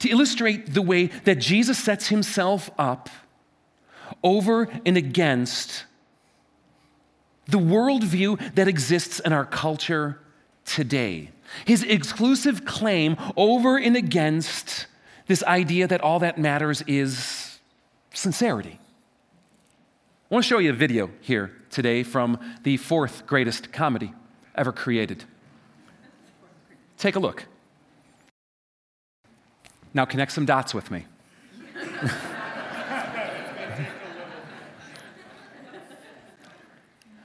to 0.00 0.10
illustrate 0.10 0.74
the 0.74 0.82
way 0.82 1.06
that 1.24 1.36
Jesus 1.36 1.78
sets 1.78 2.08
himself 2.08 2.70
up 2.78 3.08
over 4.22 4.68
and 4.84 4.96
against 4.96 5.84
the 7.46 7.58
worldview 7.58 8.54
that 8.54 8.68
exists 8.68 9.20
in 9.20 9.32
our 9.32 9.44
culture 9.44 10.20
today. 10.64 11.30
His 11.64 11.82
exclusive 11.82 12.64
claim 12.64 13.16
over 13.36 13.78
and 13.78 13.96
against 13.96 14.86
this 15.26 15.42
idea 15.44 15.86
that 15.86 16.00
all 16.00 16.18
that 16.20 16.38
matters 16.38 16.82
is 16.86 17.58
sincerity. 18.12 18.78
I 20.30 20.34
want 20.34 20.44
to 20.44 20.48
show 20.48 20.58
you 20.58 20.70
a 20.70 20.74
video 20.74 21.10
here 21.20 21.52
today 21.70 22.02
from 22.02 22.38
the 22.62 22.76
fourth 22.76 23.26
greatest 23.26 23.72
comedy 23.72 24.12
ever 24.54 24.72
created. 24.72 25.24
Take 26.98 27.16
a 27.16 27.20
look. 27.20 27.46
Now 29.92 30.04
connect 30.04 30.32
some 30.32 30.46
dots 30.46 30.74
with 30.74 30.90
me. 30.90 31.06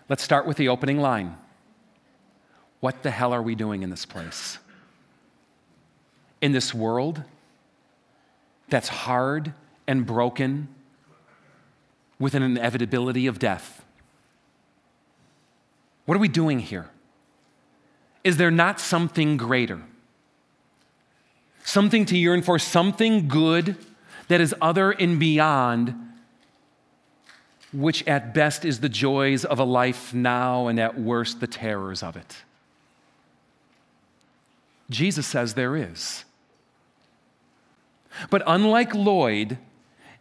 Let's 0.10 0.24
start 0.24 0.46
with 0.48 0.58
the 0.58 0.68
opening 0.70 1.00
line. 1.00 1.36
What 2.80 3.04
the 3.04 3.12
hell 3.12 3.34
are 3.34 3.42
we 3.42 3.56
doing 3.56 3.84
in 3.84 3.90
this 3.90 4.06
place? 4.06 4.60
In 6.42 6.52
this 6.52 6.74
world 6.74 7.24
that's 8.70 8.88
hard 8.88 9.54
and 9.88 10.06
broken 10.06 10.68
with 12.20 12.36
an 12.36 12.44
inevitability 12.44 13.28
of 13.28 13.40
death. 13.40 13.84
What 16.06 16.16
are 16.16 16.20
we 16.20 16.28
doing 16.28 16.60
here? 16.60 16.90
Is 18.24 18.38
there 18.38 18.52
not 18.52 18.80
something 18.80 19.38
greater? 19.38 19.82
something 21.70 22.06
to 22.06 22.18
yearn 22.18 22.42
for, 22.42 22.60
something 22.60 23.28
good 23.28 23.76
that 24.28 24.42
is 24.42 24.54
other 24.62 24.92
and 24.92 25.20
beyond, 25.20 25.94
which 27.72 28.06
at 28.08 28.34
best 28.34 28.66
is 28.66 28.80
the 28.80 28.90
joys 28.90 29.46
of 29.46 29.60
a 29.60 29.64
life 29.64 30.14
now 30.14 30.68
and 30.68 30.80
at 30.80 31.00
worst 31.00 31.40
the 31.40 31.48
terrors 31.48 32.02
of 32.02 32.18
it. 32.18 32.38
Jesus 34.90 35.28
says 35.28 35.54
there 35.54 35.76
is. 35.76 36.26
But 38.30 38.42
unlike 38.48 38.94
Lloyd, 38.94 39.58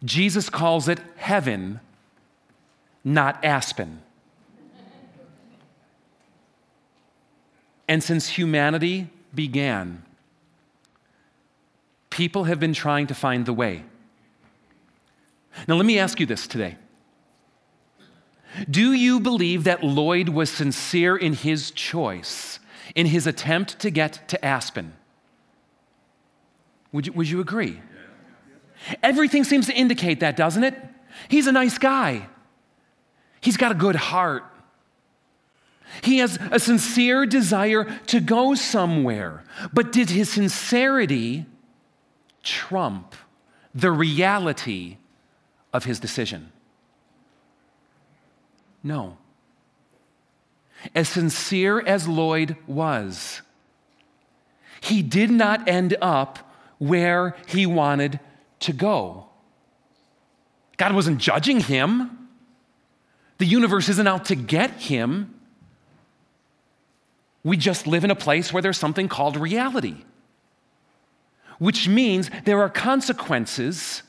Jesus 0.03 0.49
calls 0.49 0.87
it 0.87 0.99
heaven, 1.17 1.79
not 3.03 3.43
Aspen. 3.43 4.01
And 7.87 8.03
since 8.03 8.29
humanity 8.29 9.09
began, 9.33 10.03
people 12.11 12.43
have 12.43 12.59
been 12.59 12.73
trying 12.73 13.07
to 13.07 13.15
find 13.15 13.45
the 13.45 13.53
way. 13.53 13.83
Now, 15.67 15.75
let 15.75 15.85
me 15.85 15.97
ask 15.97 16.19
you 16.19 16.25
this 16.27 16.47
today. 16.47 16.77
Do 18.69 18.93
you 18.93 19.19
believe 19.19 19.63
that 19.63 19.83
Lloyd 19.83 20.29
was 20.29 20.49
sincere 20.49 21.15
in 21.17 21.33
his 21.33 21.71
choice, 21.71 22.58
in 22.95 23.05
his 23.07 23.27
attempt 23.27 23.79
to 23.79 23.89
get 23.89 24.27
to 24.29 24.43
Aspen? 24.43 24.93
Would 26.91 27.07
you, 27.07 27.13
would 27.13 27.29
you 27.29 27.39
agree? 27.39 27.79
Everything 29.03 29.43
seems 29.43 29.67
to 29.67 29.73
indicate 29.73 30.21
that, 30.21 30.35
doesn't 30.35 30.63
it? 30.63 30.75
He's 31.27 31.47
a 31.47 31.51
nice 31.51 31.77
guy. 31.77 32.27
He's 33.41 33.57
got 33.57 33.71
a 33.71 33.75
good 33.75 33.95
heart. 33.95 34.43
He 36.03 36.19
has 36.19 36.37
a 36.51 36.59
sincere 36.59 37.25
desire 37.25 37.85
to 38.07 38.19
go 38.19 38.55
somewhere. 38.55 39.43
But 39.73 39.91
did 39.91 40.11
his 40.11 40.29
sincerity 40.29 41.45
trump 42.43 43.15
the 43.73 43.91
reality 43.91 44.97
of 45.73 45.85
his 45.85 45.99
decision? 45.99 46.51
No. 48.83 49.17
As 50.95 51.09
sincere 51.09 51.79
as 51.81 52.07
Lloyd 52.07 52.55
was, 52.67 53.41
he 54.81 55.01
did 55.01 55.29
not 55.29 55.67
end 55.67 55.97
up 56.01 56.53
where 56.77 57.35
he 57.47 57.65
wanted 57.65 58.19
to 58.61 58.73
go. 58.73 59.25
God 60.77 60.93
wasn't 60.93 61.19
judging 61.19 61.59
him. 61.59 62.29
The 63.37 63.45
universe 63.45 63.89
isn't 63.89 64.07
out 64.07 64.25
to 64.25 64.35
get 64.35 64.71
him. 64.71 65.33
We 67.43 67.57
just 67.57 67.87
live 67.87 68.03
in 68.03 68.11
a 68.11 68.15
place 68.15 68.53
where 68.53 68.61
there's 68.61 68.77
something 68.77 69.07
called 69.07 69.35
reality 69.37 70.03
which 71.59 71.87
means 71.87 72.31
there 72.45 72.61
are 72.61 72.69
consequences 72.69 74.01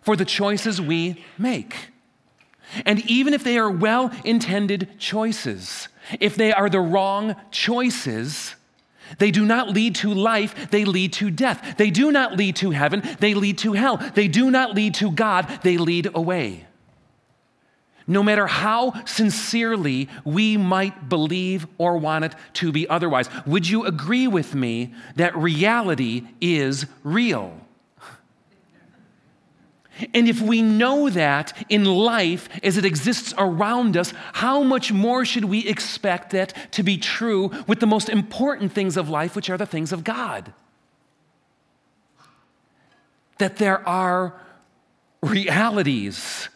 for 0.00 0.16
the 0.16 0.24
choices 0.24 0.80
we 0.80 1.22
make. 1.36 1.90
And 2.84 3.00
even 3.10 3.34
if 3.34 3.44
they 3.44 3.58
are 3.58 3.70
well 3.70 4.10
intended 4.24 4.98
choices, 4.98 5.88
if 6.20 6.36
they 6.36 6.52
are 6.52 6.68
the 6.68 6.80
wrong 6.80 7.36
choices, 7.50 8.54
they 9.18 9.30
do 9.30 9.44
not 9.44 9.70
lead 9.70 9.94
to 9.96 10.12
life, 10.12 10.70
they 10.70 10.84
lead 10.84 11.12
to 11.14 11.30
death. 11.30 11.76
They 11.76 11.90
do 11.90 12.10
not 12.10 12.36
lead 12.36 12.56
to 12.56 12.70
heaven, 12.70 13.02
they 13.20 13.34
lead 13.34 13.58
to 13.58 13.72
hell. 13.74 13.98
They 14.14 14.28
do 14.28 14.50
not 14.50 14.74
lead 14.74 14.94
to 14.94 15.10
God, 15.10 15.60
they 15.62 15.78
lead 15.78 16.10
away 16.14 16.66
no 18.06 18.22
matter 18.22 18.46
how 18.46 19.04
sincerely 19.04 20.08
we 20.24 20.56
might 20.56 21.08
believe 21.08 21.66
or 21.78 21.96
want 21.96 22.24
it 22.24 22.34
to 22.54 22.72
be 22.72 22.88
otherwise. 22.88 23.28
Would 23.46 23.68
you 23.68 23.86
agree 23.86 24.28
with 24.28 24.54
me 24.54 24.94
that 25.16 25.36
reality 25.36 26.26
is 26.40 26.86
real? 27.02 27.58
And 30.12 30.28
if 30.28 30.40
we 30.40 30.62
know 30.62 31.08
that 31.10 31.66
in 31.68 31.84
life 31.84 32.48
as 32.62 32.76
it 32.76 32.84
exists 32.84 33.32
around 33.38 33.96
us, 33.96 34.12
how 34.34 34.62
much 34.62 34.92
more 34.92 35.24
should 35.24 35.44
we 35.44 35.66
expect 35.66 36.30
that 36.30 36.72
to 36.72 36.82
be 36.82 36.96
true 36.96 37.50
with 37.66 37.80
the 37.80 37.86
most 37.86 38.08
important 38.08 38.72
things 38.72 38.96
of 38.96 39.08
life, 39.08 39.36
which 39.36 39.50
are 39.50 39.58
the 39.58 39.66
things 39.66 39.92
of 39.92 40.04
God? 40.04 40.52
That 43.38 43.56
there 43.56 43.86
are 43.88 44.40
realities 45.22 46.48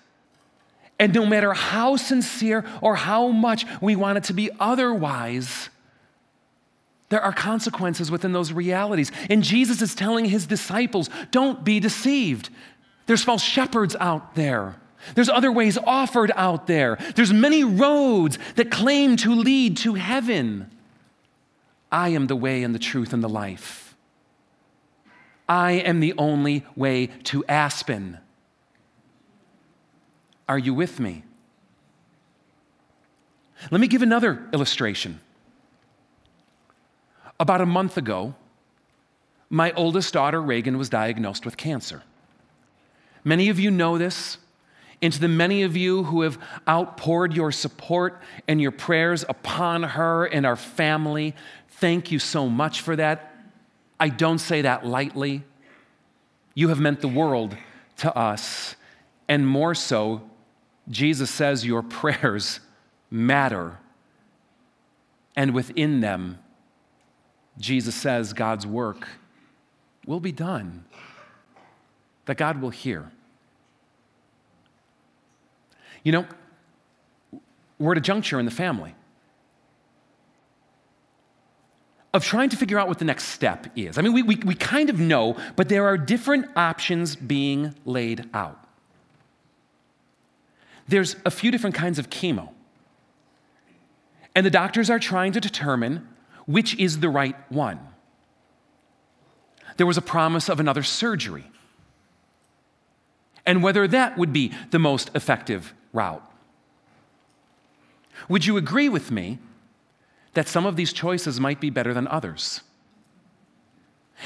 and 0.99 1.15
no 1.15 1.25
matter 1.25 1.53
how 1.53 1.97
sincere 1.97 2.65
or 2.81 2.97
how 2.97 3.29
much 3.29 3.65
we 3.81 3.95
want 3.95 4.19
it 4.19 4.25
to 4.25 4.33
be 4.33 4.51
otherwise, 4.59 5.71
there 7.09 7.23
are 7.23 7.33
consequences 7.33 8.11
within 8.11 8.33
those 8.33 8.53
realities. 8.53 9.13
And 9.31 9.43
Jesus 9.43 9.81
is 9.81 9.95
telling 9.95 10.25
his 10.27 10.47
disciples 10.47 11.09
don't 11.31 11.65
be 11.65 11.79
deceived. 11.79 12.51
There's 13.09 13.25
false 13.25 13.43
shepherds 13.43 13.97
out 13.99 14.35
there. 14.35 14.77
There's 15.15 15.31
other 15.31 15.51
ways 15.51 15.79
offered 15.79 16.31
out 16.37 16.67
there. 16.67 16.99
There's 17.17 17.33
many 17.33 17.65
roads 17.65 18.39
that 18.57 18.71
claim 18.71 19.17
to 19.19 19.35
lead 19.35 19.79
to 19.79 19.95
heaven. 19.95 20.71
I 21.91 22.11
am 22.11 22.27
the 22.27 22.37
way 22.37 22.63
and 22.63 22.75
the 22.75 22.79
truth 22.79 23.15
and 23.15 23.25
the 23.25 23.29
life. 23.29 23.97
I 25.49 25.73
am 25.73 26.01
the 26.01 26.13
only 26.19 26.67
way 26.77 27.07
to 27.25 27.47
Aspen. 27.47 28.19
Are 30.47 30.59
you 30.59 30.75
with 30.75 31.01
me? 31.01 31.25
Let 33.71 33.81
me 33.81 33.87
give 33.87 34.03
another 34.03 34.47
illustration. 34.53 35.21
About 37.41 37.63
a 37.63 37.67
month 37.67 37.97
ago, 37.97 38.35
my 39.49 39.73
oldest 39.73 40.13
daughter, 40.13 40.43
Reagan, 40.43 40.77
was 40.77 40.91
diagnosed 40.91 41.47
with 41.47 41.57
cancer. 41.57 42.03
Many 43.25 43.49
of 43.49 43.59
you 43.59 43.71
know 43.71 43.99
this. 43.99 44.39
and 45.01 45.13
to 45.13 45.21
the 45.21 45.29
many 45.29 45.63
of 45.63 45.77
you 45.77 46.03
who 46.05 46.23
have 46.23 46.39
outpoured 46.69 47.33
your 47.33 47.53
support 47.53 48.21
and 48.49 48.61
your 48.61 48.73
prayers 48.73 49.25
upon 49.29 49.85
her 49.85 50.25
and 50.25 50.45
our 50.45 50.57
family, 50.57 51.37
thank 51.69 52.11
you 52.11 52.19
so 52.19 52.49
much 52.49 52.81
for 52.81 52.97
that. 52.97 53.33
I 54.01 54.09
don't 54.09 54.39
say 54.39 54.63
that 54.63 54.85
lightly. 54.85 55.45
You 56.55 56.69
have 56.71 56.81
meant 56.81 57.01
the 57.01 57.09
world 57.09 57.57
to 57.99 58.17
us. 58.17 58.75
And 59.29 59.47
more 59.47 59.75
so, 59.75 60.23
Jesus 60.89 61.31
says 61.31 61.65
your 61.65 61.83
prayers 62.01 62.59
matter. 63.11 63.79
And 65.37 65.55
within 65.55 66.01
them, 66.01 66.39
Jesus 67.59 67.95
says 67.95 68.33
God's 68.33 68.67
work 68.67 69.07
will 70.07 70.21
be 70.21 70.33
done, 70.33 70.85
that 72.29 72.37
God 72.37 72.61
will 72.61 72.69
hear. 72.69 73.11
You 76.05 76.13
know, 76.13 76.27
we're 77.79 77.93
at 77.93 77.99
a 77.99 78.03
juncture 78.03 78.39
in 78.39 78.45
the 78.45 78.53
family 78.53 78.95
of 82.13 82.23
trying 82.23 82.51
to 82.51 82.57
figure 82.57 82.79
out 82.79 82.87
what 82.87 82.99
the 82.99 83.07
next 83.07 83.25
step 83.29 83.67
is. 83.77 83.97
I 83.97 84.03
mean, 84.03 84.13
we, 84.13 84.23
we, 84.23 84.37
we 84.37 84.55
kind 84.55 84.91
of 84.91 85.01
know, 85.01 85.39
but 85.57 85.71
there 85.71 85.87
are 85.87 85.97
different 85.97 86.47
options 86.55 87.17
being 87.17 87.75
laid 87.87 88.29
out. 88.35 88.63
There's 90.87 91.17
a 91.25 91.31
few 91.31 91.51
different 91.51 91.77
kinds 91.77 91.99
of 91.99 92.11
chemo. 92.11 92.51
And 94.35 94.45
the 94.45 94.51
doctors 94.51 94.91
are 94.91 94.99
trying 94.99 95.33
to 95.33 95.41
determine 95.41 96.07
which 96.45 96.79
is 96.79 97.01
the 97.01 97.09
right 97.09 97.37
one. 97.51 97.81
There 99.79 99.87
was 99.87 99.97
a 99.97 100.03
promise 100.03 100.51
of 100.51 100.61
another 100.61 100.83
surgery, 100.83 101.51
and 103.49 103.63
whether 103.63 103.89
that 103.89 104.19
would 104.19 104.31
be 104.31 104.53
the 104.73 104.79
most 104.79 105.11
effective 105.15 105.73
route. 105.95 106.23
Would 108.29 108.45
you 108.45 108.59
agree 108.59 108.91
with 108.91 109.11
me 109.11 109.39
that 110.35 110.47
some 110.47 110.67
of 110.67 110.77
these 110.77 110.93
choices 110.93 111.41
might 111.41 111.59
be 111.59 111.71
better 111.71 111.95
than 111.95 112.07
others? 112.09 112.61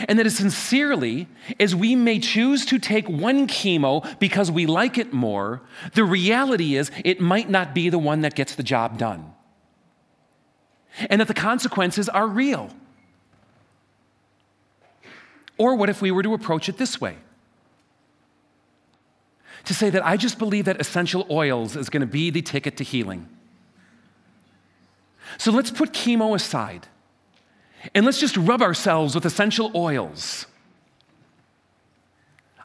And 0.09 0.19
that 0.19 0.26
as 0.26 0.35
sincerely 0.35 1.29
as 1.61 1.73
we 1.73 1.95
may 1.95 2.19
choose 2.19 2.67
to 2.67 2.81
take 2.81 3.09
one 3.09 3.47
chemo 3.47 4.19
because 4.19 4.50
we 4.50 4.67
like 4.67 4.99
it 4.99 5.12
more, 5.12 5.62
the 5.95 6.02
reality 6.02 6.75
is 6.75 6.91
it 7.05 7.21
might 7.21 7.49
not 7.49 7.75
be 7.75 7.91
the 7.91 8.00
one 8.00 8.23
that 8.23 8.35
gets 8.35 8.57
the 8.57 8.64
job 8.64 8.99
done. 8.99 9.33
And 11.09 11.21
that 11.21 11.29
the 11.29 11.35
consequences 11.35 12.09
are 12.09 12.26
real. 12.26 12.71
Or 15.59 15.76
what 15.76 15.88
if 15.88 16.02
we 16.02 16.11
were 16.11 16.25
to 16.25 16.35
approach 16.35 16.69
it 16.69 16.76
this 16.76 17.00
way? 17.00 17.19
To 19.64 19.75
say 19.75 19.90
that 19.90 20.04
I 20.04 20.16
just 20.16 20.38
believe 20.38 20.64
that 20.64 20.81
essential 20.81 21.26
oils 21.31 21.76
is 21.76 21.88
going 21.88 22.00
to 22.00 22.07
be 22.07 22.31
the 22.31 22.42
ticket 22.42 22.76
to 22.78 22.85
healing. 22.85 23.28
So 25.38 25.50
let's 25.50 25.71
put 25.71 25.92
chemo 25.92 26.35
aside 26.35 26.88
and 27.95 28.04
let's 28.04 28.19
just 28.19 28.37
rub 28.37 28.62
ourselves 28.62 29.14
with 29.14 29.25
essential 29.25 29.71
oils. 29.75 30.47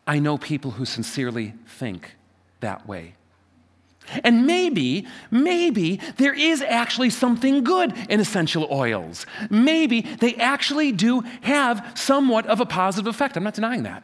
I 0.06 0.20
know 0.20 0.38
people 0.38 0.72
who 0.72 0.86
sincerely 0.86 1.54
think 1.66 2.16
that 2.62 2.88
way. 2.88 3.14
And 4.24 4.48
maybe, 4.48 5.06
maybe 5.32 6.00
there 6.16 6.34
is 6.34 6.62
actually 6.62 7.10
something 7.10 7.64
good 7.64 7.94
in 8.10 8.22
essential 8.22 8.68
oils. 8.72 9.26
Maybe 9.50 10.02
they 10.02 10.36
actually 10.36 10.94
do 10.94 11.22
have 11.42 11.92
somewhat 11.96 12.46
of 12.46 12.62
a 12.62 12.66
positive 12.66 13.08
effect. 13.08 13.36
I'm 13.36 13.44
not 13.44 13.56
denying 13.56 13.84
that. 13.84 14.04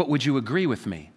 But 0.00 0.08
would 0.08 0.24
you 0.24 0.38
agree 0.38 0.66
with 0.66 0.86
me 0.86 1.10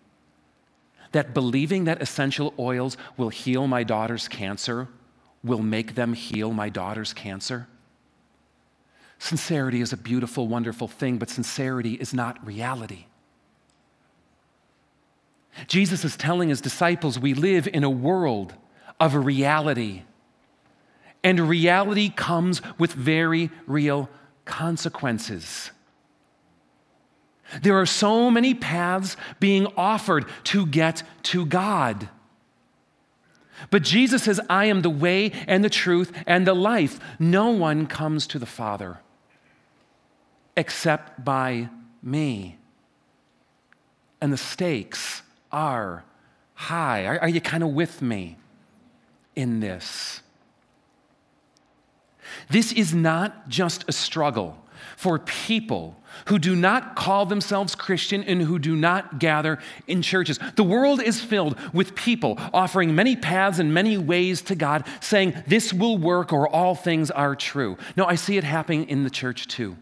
that 1.14 1.34
believing 1.34 1.86
that 1.86 2.02
essential 2.02 2.54
oils 2.60 2.98
will 3.16 3.30
heal 3.30 3.66
my 3.66 3.82
daughter's 3.82 4.28
cancer 4.28 4.90
will 5.42 5.62
make 5.62 5.96
them 5.96 6.12
heal 6.12 6.52
my 6.52 6.68
daughter's 6.68 7.14
cancer? 7.14 7.70
Sincerity 9.20 9.80
is 9.80 9.94
a 9.94 9.96
beautiful, 9.96 10.50
wonderful 10.50 10.90
thing, 10.90 11.18
but 11.18 11.30
sincerity 11.30 11.94
is 11.94 12.14
not 12.14 12.46
reality. 12.46 13.06
Jesus 15.68 16.04
is 16.04 16.18
telling 16.18 16.50
his 16.50 16.60
disciples 16.60 17.18
we 17.18 17.34
live 17.34 17.70
in 17.70 17.86
a 17.86 17.90
world 17.90 18.54
of 19.00 19.16
a 19.16 19.20
reality, 19.20 20.02
and 21.24 21.40
reality 21.48 22.10
comes 22.10 22.62
with 22.78 22.92
very 22.92 23.50
real 23.66 24.10
consequences. 24.44 25.72
There 27.62 27.80
are 27.80 27.86
so 27.86 28.32
many 28.32 28.54
paths 28.54 29.16
being 29.40 29.68
offered 29.78 30.26
to 30.46 30.66
get 30.66 31.04
to 31.24 31.46
God. 31.46 32.10
But 33.70 33.84
Jesus 33.84 34.24
says, 34.24 34.42
I 34.50 34.66
am 34.66 34.82
the 34.82 34.90
way 34.90 35.32
and 35.48 35.64
the 35.64 35.70
truth 35.70 36.12
and 36.26 36.48
the 36.48 36.56
life. 36.56 37.00
No 37.20 37.50
one 37.52 37.88
comes 37.88 38.28
to 38.28 38.40
the 38.40 38.46
Father 38.46 39.00
except 40.56 41.24
by 41.24 41.70
me. 42.02 42.58
And 44.22 44.32
the 44.32 44.38
stakes 44.38 45.22
are 45.52 46.04
high. 46.54 47.06
Are, 47.06 47.20
are 47.20 47.30
you 47.30 47.42
kind 47.42 47.64
of 47.64 47.70
with 47.70 48.02
me 48.02 48.38
in 49.36 49.60
this? 49.60 50.22
This 52.50 52.72
is 52.72 52.94
not 52.94 53.50
just 53.50 53.86
a 53.88 53.92
struggle 53.92 54.63
for 54.98 55.20
people 55.20 55.96
who 56.28 56.40
do 56.40 56.56
not 56.56 56.96
call 56.96 57.26
themselves 57.26 57.76
Christian 57.76 58.24
and 58.24 58.42
who 58.42 58.60
do 58.60 58.76
not 58.76 59.20
gather 59.20 59.60
in 59.88 60.02
churches. 60.02 60.40
The 60.56 60.64
world 60.64 61.02
is 61.02 61.22
filled 61.22 61.58
with 61.74 61.96
people 61.96 62.38
offering 62.54 62.96
many 62.96 63.16
paths 63.16 63.60
and 63.60 63.74
many 63.74 63.98
ways 63.98 64.42
to 64.44 64.56
God, 64.56 64.86
saying 65.02 65.34
this 65.48 65.74
will 65.74 65.98
work 65.98 66.32
or 66.32 66.48
all 66.48 66.76
things 66.76 67.12
are 67.12 67.36
true. 67.36 67.78
No, 67.98 68.06
I 68.06 68.16
see 68.16 68.38
it 68.38 68.44
happening 68.44 68.88
in 68.90 69.04
the 69.04 69.10
church 69.10 69.48
too. 69.48 69.76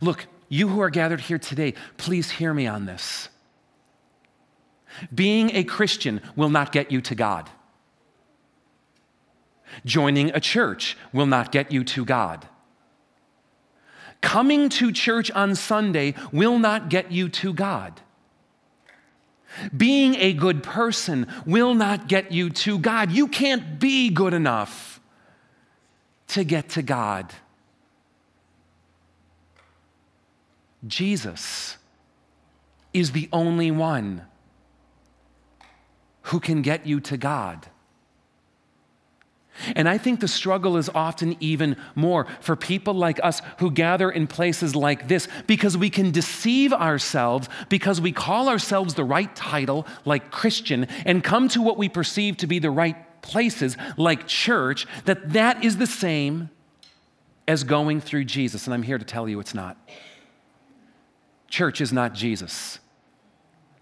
Look, 0.00 0.26
you 0.48 0.68
who 0.68 0.80
are 0.80 0.90
gathered 0.90 1.20
here 1.20 1.38
today, 1.38 1.74
please 1.96 2.30
hear 2.30 2.52
me 2.52 2.66
on 2.66 2.86
this. 2.86 3.28
Being 5.14 5.54
a 5.54 5.64
Christian 5.64 6.20
will 6.34 6.48
not 6.48 6.72
get 6.72 6.90
you 6.90 7.00
to 7.02 7.14
God. 7.14 7.50
Joining 9.84 10.30
a 10.30 10.40
church 10.40 10.96
will 11.12 11.26
not 11.26 11.52
get 11.52 11.70
you 11.70 11.84
to 11.84 12.04
God. 12.04 12.48
Coming 14.20 14.68
to 14.70 14.92
church 14.92 15.30
on 15.30 15.54
Sunday 15.54 16.14
will 16.32 16.58
not 16.58 16.88
get 16.88 17.12
you 17.12 17.28
to 17.28 17.52
God. 17.52 18.00
Being 19.74 20.14
a 20.16 20.32
good 20.32 20.62
person 20.62 21.26
will 21.46 21.74
not 21.74 22.08
get 22.08 22.32
you 22.32 22.50
to 22.50 22.78
God. 22.78 23.12
You 23.12 23.28
can't 23.28 23.78
be 23.78 24.10
good 24.10 24.34
enough 24.34 25.00
to 26.28 26.44
get 26.44 26.68
to 26.70 26.82
God. 26.82 27.32
Jesus 30.86 31.76
is 32.92 33.12
the 33.12 33.28
only 33.32 33.70
one 33.70 34.22
who 36.22 36.40
can 36.40 36.62
get 36.62 36.86
you 36.86 37.00
to 37.00 37.16
God. 37.16 37.66
And 39.74 39.88
I 39.88 39.98
think 39.98 40.20
the 40.20 40.28
struggle 40.28 40.76
is 40.76 40.88
often 40.94 41.36
even 41.40 41.76
more 41.94 42.26
for 42.40 42.56
people 42.56 42.94
like 42.94 43.18
us 43.22 43.42
who 43.58 43.70
gather 43.70 44.10
in 44.10 44.26
places 44.26 44.76
like 44.76 45.08
this 45.08 45.28
because 45.46 45.76
we 45.76 45.90
can 45.90 46.10
deceive 46.10 46.72
ourselves 46.72 47.48
because 47.68 48.00
we 48.00 48.12
call 48.12 48.48
ourselves 48.48 48.94
the 48.94 49.04
right 49.04 49.34
title, 49.34 49.86
like 50.04 50.30
Christian, 50.30 50.84
and 51.04 51.22
come 51.22 51.48
to 51.48 51.62
what 51.62 51.78
we 51.78 51.88
perceive 51.88 52.36
to 52.38 52.46
be 52.46 52.58
the 52.58 52.70
right 52.70 52.96
places, 53.22 53.76
like 53.96 54.26
church, 54.26 54.86
that 55.04 55.32
that 55.32 55.64
is 55.64 55.76
the 55.76 55.86
same 55.86 56.50
as 57.48 57.64
going 57.64 58.00
through 58.00 58.24
Jesus. 58.24 58.66
And 58.66 58.74
I'm 58.74 58.82
here 58.82 58.98
to 58.98 59.04
tell 59.04 59.28
you 59.28 59.40
it's 59.40 59.54
not. 59.54 59.76
Church 61.48 61.80
is 61.80 61.92
not 61.92 62.12
Jesus. 62.12 62.78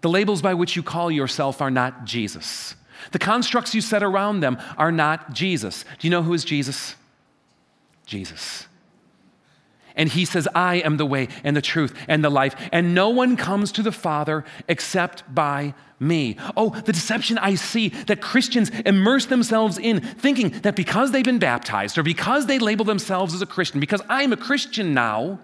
The 0.01 0.09
labels 0.09 0.41
by 0.41 0.53
which 0.53 0.75
you 0.75 0.83
call 0.83 1.09
yourself 1.09 1.61
are 1.61 1.71
not 1.71 2.05
Jesus. 2.05 2.75
The 3.11 3.19
constructs 3.19 3.73
you 3.73 3.81
set 3.81 4.03
around 4.03 4.39
them 4.39 4.57
are 4.77 4.91
not 4.91 5.33
Jesus. 5.33 5.83
Do 5.99 6.07
you 6.07 6.11
know 6.11 6.23
who 6.23 6.33
is 6.33 6.45
Jesus? 6.45 6.95
Jesus. 8.05 8.67
And 9.95 10.09
he 10.09 10.25
says, 10.25 10.47
I 10.53 10.75
am 10.75 10.97
the 10.97 11.05
way 11.05 11.29
and 11.43 11.55
the 11.55 11.61
truth 11.61 11.97
and 12.07 12.23
the 12.23 12.29
life, 12.29 12.55
and 12.71 12.93
no 12.93 13.09
one 13.09 13.37
comes 13.37 13.71
to 13.73 13.81
the 13.81 13.93
Father 13.93 14.43
except 14.67 15.23
by 15.33 15.73
me. 15.99 16.35
Oh, 16.57 16.69
the 16.69 16.91
deception 16.91 17.37
I 17.37 17.55
see 17.55 17.89
that 18.07 18.21
Christians 18.21 18.69
immerse 18.85 19.27
themselves 19.27 19.77
in, 19.77 20.01
thinking 20.01 20.49
that 20.63 20.75
because 20.75 21.11
they've 21.11 21.23
been 21.23 21.39
baptized 21.39 21.97
or 21.97 22.03
because 22.03 22.45
they 22.45 22.59
label 22.59 22.83
themselves 22.83 23.33
as 23.33 23.41
a 23.41 23.45
Christian, 23.45 23.79
because 23.79 24.01
I'm 24.09 24.33
a 24.33 24.37
Christian 24.37 24.93
now, 24.93 25.39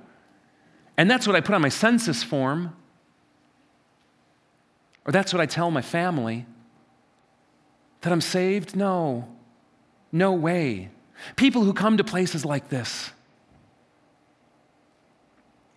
and 0.97 1.09
that's 1.09 1.25
what 1.25 1.37
I 1.37 1.41
put 1.41 1.55
on 1.55 1.61
my 1.61 1.69
census 1.69 2.21
form, 2.21 2.75
or 5.05 5.13
that's 5.13 5.33
what 5.33 5.39
I 5.39 5.45
tell 5.45 5.71
my 5.71 5.81
family, 5.81 6.45
that 8.01 8.11
I'm 8.11 8.21
saved? 8.21 8.75
No. 8.75 9.27
No 10.11 10.33
way. 10.33 10.89
People 11.35 11.63
who 11.63 11.73
come 11.73 11.97
to 11.97 12.03
places 12.03 12.43
like 12.43 12.69
this, 12.69 13.11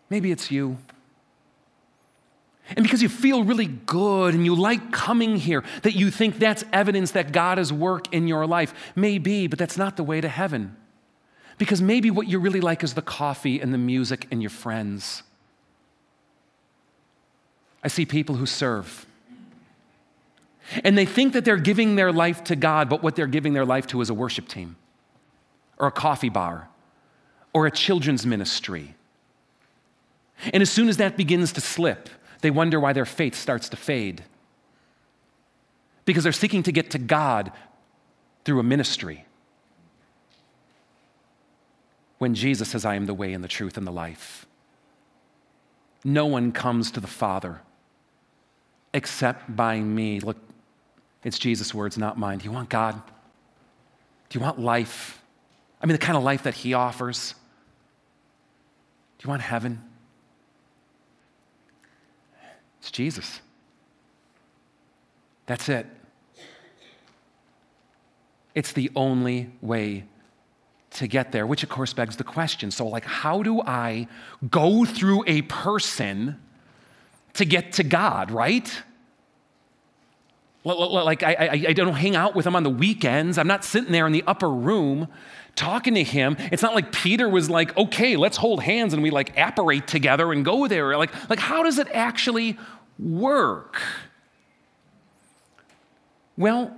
maybe 0.09 0.31
it's 0.33 0.51
you. 0.51 0.79
and 2.71 2.83
because 2.83 3.03
you 3.03 3.09
feel 3.11 3.45
really 3.45 3.67
good 3.67 4.35
and 4.35 4.45
you 4.45 4.55
like 4.55 4.91
coming 4.91 5.37
here, 5.37 5.63
that 5.83 5.95
you 5.95 6.11
think 6.11 6.39
that's 6.39 6.65
evidence 6.73 7.11
that 7.11 7.33
God 7.33 7.59
is 7.59 7.73
work 7.73 8.13
in 8.13 8.27
your 8.27 8.47
life. 8.47 8.73
Maybe, 8.97 9.47
but 9.47 9.59
that's 9.59 9.77
not 9.77 9.97
the 9.97 10.05
way 10.05 10.21
to 10.21 10.29
heaven. 10.29 10.77
Because 11.59 11.83
maybe 11.83 12.11
what 12.11 12.27
you 12.27 12.39
really 12.39 12.61
like 12.61 12.83
is 12.83 12.95
the 12.95 13.03
coffee 13.03 13.61
and 13.61 13.73
the 13.73 13.79
music 13.79 14.27
and 14.31 14.43
your 14.43 14.51
friends. 14.51 15.23
I 17.83 17.89
see 17.89 18.07
people 18.07 18.37
who 18.37 18.47
serve. 18.47 19.07
And 20.83 20.97
they 20.97 21.07
think 21.07 21.33
that 21.35 21.45
they're 21.45 21.57
giving 21.57 21.97
their 21.97 22.13
life 22.13 22.45
to 22.45 22.57
God, 22.57 22.89
but 22.89 23.03
what 23.03 23.17
they're 23.17 23.27
giving 23.27 23.53
their 23.53 23.67
life 23.67 23.87
to 23.89 24.01
is 24.01 24.11
a 24.11 24.15
worship 24.15 24.49
team, 24.49 24.77
or 25.79 25.87
a 25.87 25.93
coffee 25.93 26.29
bar, 26.29 26.69
or 27.53 27.67
a 27.67 27.71
children's 27.71 28.25
ministry. 28.27 28.95
And 30.53 30.63
as 30.63 30.71
soon 30.71 30.89
as 30.89 30.97
that 30.97 31.17
begins 31.17 31.53
to 31.53 31.61
slip, 31.61 32.09
they 32.41 32.51
wonder 32.51 32.81
why 32.81 32.93
their 32.93 33.07
faith 33.07 33.35
starts 33.35 33.69
to 33.71 33.77
fade. 33.77 34.25
Because 36.05 36.25
they're 36.25 36.33
seeking 36.33 36.63
to 36.65 36.73
get 36.73 36.91
to 36.91 36.99
God 36.99 37.53
through 38.45 38.59
a 38.59 38.63
ministry. 38.63 39.25
When 42.19 42.35
Jesus 42.35 42.71
says, 42.71 42.85
I 42.85 42.97
am 42.97 43.07
the 43.07 43.15
way 43.15 43.33
and 43.33 43.43
the 43.43 43.49
truth 43.49 43.77
and 43.77 43.87
the 43.87 43.93
life. 43.93 44.47
No 46.05 46.27
one 46.27 46.53
comes 46.53 46.91
to 46.93 47.01
the 47.01 47.07
Father 47.07 47.61
except 48.93 49.55
by 49.57 49.81
me. 49.81 50.21
Look, 50.21 50.39
it's 51.25 51.39
Jesus' 51.39 51.75
words, 51.75 51.99
not 51.99 52.19
mine. 52.19 52.39
Do 52.39 52.45
you 52.45 52.53
want 52.53 52.69
God? 52.69 52.95
Do 54.29 54.39
you 54.39 54.45
want 54.45 54.61
life? 54.61 55.23
I 55.81 55.87
mean, 55.87 55.95
the 55.95 55.99
kind 55.99 56.17
of 56.17 56.23
life 56.23 56.45
that 56.45 56.55
He 56.55 56.75
offers. 56.75 57.35
Do 59.19 59.27
you 59.27 59.31
want 59.31 59.43
heaven? 59.43 59.83
It's 62.81 62.91
Jesus. 62.91 63.41
That's 65.47 65.69
it. 65.69 65.87
It's 68.55 68.73
the 68.73 68.91
only 68.95 69.51
way 69.61 70.05
to 70.91 71.07
get 71.09 71.33
there, 71.33 71.47
which 71.47 71.63
of 71.63 71.69
course 71.69 71.93
begs 71.93 72.17
the 72.17 72.25
question 72.25 72.71
so, 72.71 72.87
like, 72.87 73.05
how 73.05 73.43
do 73.43 73.61
I 73.63 74.07
go 74.49 74.85
through 74.85 75.25
a 75.27 75.43
person 75.43 76.41
to 77.35 77.45
get 77.45 77.73
to 77.73 77.83
God, 77.83 78.31
right? 78.31 78.71
Like, 80.65 81.23
I, 81.23 81.35
I, 81.35 81.65
I, 81.69 81.73
don't 81.75 81.93
hang 81.93 82.17
out 82.17 82.35
with 82.35 82.47
him 82.47 82.57
on 82.57 82.63
the 82.63 82.71
weekends. 82.71 83.37
I'm 83.37 83.47
not 83.47 83.65
sitting 83.65 83.93
there 83.93 84.07
in 84.07 84.13
the 84.15 84.25
upper 84.27 84.49
room 84.49 85.09
talking 85.57 85.95
to 85.95 86.03
him. 86.03 86.37
It's 86.51 86.63
not 86.63 86.75
like 86.75 86.91
Peter 86.91 87.29
was 87.29 87.51
like, 87.51 87.77
okay, 87.77 88.17
let's 88.17 88.39
hold 88.39 88.63
hands 88.63 88.95
and 88.95 89.03
we 89.03 89.11
like 89.11 89.37
apparate 89.37 89.87
together 89.87 90.33
and 90.33 90.43
go 90.43 90.67
there. 90.67 90.97
Like, 90.97 91.13
like 91.29 91.39
how 91.39 91.63
does 91.63 91.79
it 91.79 91.89
actually 91.93 92.59
work? 92.99 93.81
Well, 96.39 96.75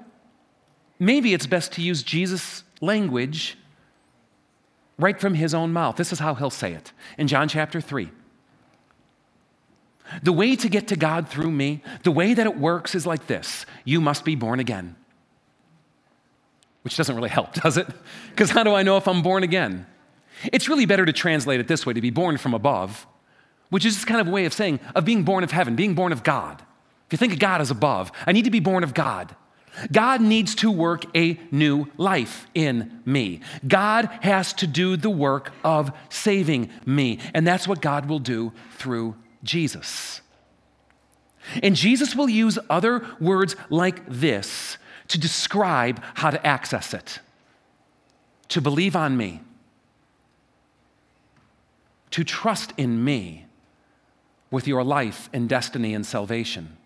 maybe 0.99 1.33
it's 1.33 1.47
best 1.47 1.73
to 1.73 1.83
use 1.83 2.03
Jesus' 2.03 2.65
language 2.81 3.57
right 4.99 5.21
from 5.21 5.35
his 5.35 5.55
own 5.55 5.73
mouth. 5.73 5.97
This 5.97 6.13
is 6.13 6.19
how 6.19 6.35
he'll 6.35 6.51
say 6.51 6.73
it 6.73 6.93
in 7.19 7.29
John 7.29 7.49
chapter 7.49 7.81
3. 7.81 8.11
The 10.23 10.33
way 10.33 10.57
to 10.57 10.69
get 10.69 10.89
to 10.89 10.97
God 10.97 11.29
through 11.29 11.51
me, 11.51 11.83
the 12.03 12.11
way 12.11 12.35
that 12.35 12.47
it 12.47 12.59
works 12.59 12.95
is 12.95 13.07
like 13.07 13.27
this 13.27 13.67
you 13.85 14.01
must 14.01 14.25
be 14.25 14.35
born 14.35 14.61
again. 14.61 14.97
Which 16.83 16.97
doesn't 16.97 17.17
really 17.17 17.31
help, 17.31 17.55
does 17.63 17.77
it? 17.77 17.89
Because 18.31 18.51
how 18.51 18.63
do 18.63 18.75
I 18.75 18.83
know 18.83 18.97
if 18.97 19.09
I'm 19.09 19.23
born 19.23 19.43
again? 19.43 19.87
It's 20.53 20.69
really 20.69 20.87
better 20.87 21.07
to 21.07 21.13
translate 21.13 21.61
it 21.61 21.69
this 21.69 21.87
way 21.87 21.95
to 21.95 22.01
be 22.01 22.11
born 22.11 22.37
from 22.37 22.55
above 22.55 23.07
which 23.71 23.85
is 23.85 23.95
just 23.95 24.07
kind 24.07 24.21
of 24.21 24.29
a 24.29 24.31
way 24.31 24.45
of 24.45 24.53
saying, 24.53 24.81
of 24.95 25.05
being 25.05 25.25
born 25.25 25.45
of 25.45 25.51
heaven, 25.51 25.77
being 25.77 25.95
born 25.95 26.13
of 26.13 26.23
God. 26.23 26.63
If 27.07 27.13
you 27.13 27.19
think 27.19 27.33
of 27.33 27.39
God 27.39 27.61
as 27.61 27.71
above, 27.71 28.13
I 28.27 28.33
need 28.33 28.45
to 28.45 28.51
be 28.51 28.61
born 28.61 28.85
of 28.85 28.95
God. 28.95 29.35
God 29.93 30.23
needs 30.23 30.55
to 30.57 30.71
work 30.71 31.05
a 31.17 31.39
new 31.51 31.87
life 31.99 32.47
in 32.55 33.03
me. 33.05 33.41
God 33.67 34.09
has 34.23 34.53
to 34.55 34.67
do 34.67 34.97
the 34.97 35.11
work 35.11 35.53
of 35.63 35.93
saving 36.09 36.71
me. 36.87 37.19
And 37.35 37.47
that's 37.47 37.69
what 37.69 37.83
God 37.83 38.07
will 38.07 38.19
do 38.19 38.53
through 38.73 39.17
Jesus. 39.43 40.21
And 41.63 41.77
Jesus 41.77 42.15
will 42.15 42.29
use 42.29 42.59
other 42.69 43.07
words 43.21 43.57
like 43.71 44.07
this 44.09 44.79
to 45.09 45.19
describe 45.19 46.03
how 46.15 46.31
to 46.31 46.45
access 46.47 46.93
it. 46.93 47.21
To 48.51 48.61
believe 48.61 48.95
on 48.95 49.17
me, 49.17 49.41
to 52.11 52.23
trust 52.23 52.73
in 52.77 53.03
me 53.03 53.47
with 54.53 54.69
your 54.69 54.85
life 54.85 55.29
and 55.33 55.49
destiny 55.49 55.95
and 55.95 56.07
salvation, 56.07 56.77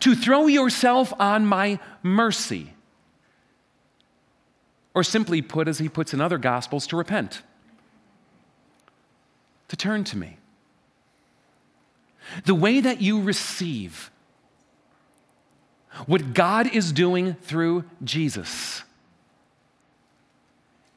to 0.00 0.14
throw 0.14 0.46
yourself 0.46 1.12
on 1.18 1.44
my 1.44 1.78
mercy, 2.02 2.72
or 4.94 5.02
simply 5.02 5.42
put, 5.42 5.68
as 5.68 5.78
he 5.78 5.88
puts 5.88 6.14
in 6.14 6.20
other 6.20 6.38
gospels, 6.38 6.86
to 6.86 6.96
repent, 6.96 7.42
to 9.68 9.76
turn 9.76 10.04
to 10.04 10.16
me. 10.16 10.38
The 12.44 12.54
way 12.54 12.80
that 12.80 13.00
you 13.00 13.20
receive 13.20 14.10
what 16.06 16.34
God 16.34 16.74
is 16.74 16.92
doing 16.92 17.34
through 17.34 17.84
Jesus 18.02 18.82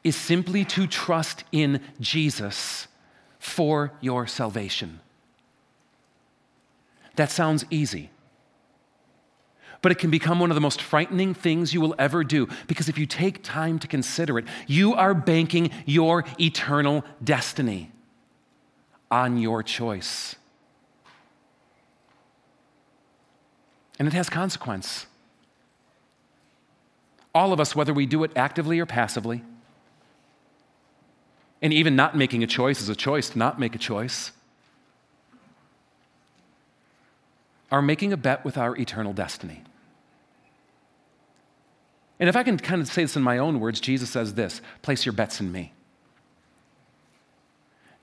is 0.04 0.16
simply 0.16 0.64
to 0.64 0.88
trust 0.88 1.44
in 1.52 1.82
Jesus 2.00 2.88
for 3.40 3.92
your 4.02 4.28
salvation. 4.28 5.00
That 7.16 7.32
sounds 7.32 7.66
easy. 7.70 8.12
But 9.82 9.92
it 9.92 10.00
can 10.00 10.10
become 10.10 10.40
one 10.40 10.52
of 10.52 10.56
the 10.56 10.62
most 10.62 10.82
frightening 10.82 11.34
things 11.34 11.74
you 11.74 11.82
will 11.82 11.96
ever 12.00 12.24
do 12.24 12.48
because 12.68 12.90
if 12.90 12.98
you 12.98 13.06
take 13.06 13.44
time 13.44 13.78
to 13.80 13.88
consider 13.88 14.40
it, 14.40 14.46
you 14.68 14.94
are 14.94 15.14
banking 15.14 15.70
your 15.86 16.26
eternal 16.40 17.04
destiny 17.24 17.92
on 19.12 19.38
your 19.38 19.62
choice. 19.62 20.36
And 23.98 24.08
it 24.08 24.14
has 24.14 24.30
consequence. 24.30 25.06
All 27.34 27.54
of 27.54 27.60
us, 27.60 27.76
whether 27.76 27.94
we 27.94 28.06
do 28.06 28.24
it 28.24 28.32
actively 28.36 28.80
or 28.80 28.86
passively, 28.86 29.44
and 31.62 31.74
even 31.74 31.96
not 31.96 32.16
making 32.16 32.44
a 32.44 32.48
choice 32.48 32.82
is 32.82 32.90
a 32.90 32.96
choice 32.96 33.30
to 33.30 33.38
not 33.38 33.60
make 33.60 33.76
a 33.76 33.80
choice. 33.80 34.32
are 37.72 37.82
making 37.82 38.14
a 38.14 38.18
bet 38.18 38.46
with 38.46 38.58
our 38.58 38.76
eternal 38.78 39.14
destiny. 39.14 39.62
And 42.20 42.30
if 42.30 42.36
I 42.36 42.44
can 42.44 42.58
kind 42.58 42.82
of 42.82 42.88
say 42.88 43.02
this 43.02 43.18
in 43.18 43.24
my 43.24 43.38
own 43.38 43.60
words, 43.60 43.82
Jesus 43.82 44.10
says 44.10 44.36
this 44.36 44.62
place 44.82 45.06
your 45.06 45.14
bets 45.14 45.42
in 45.42 45.52
me. 45.52 45.74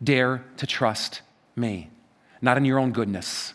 Dare 0.02 0.44
to 0.58 0.66
trust 0.66 1.22
me, 1.56 1.88
not 2.42 2.56
in 2.56 2.64
your 2.64 2.78
own 2.78 2.92
goodness, 2.92 3.54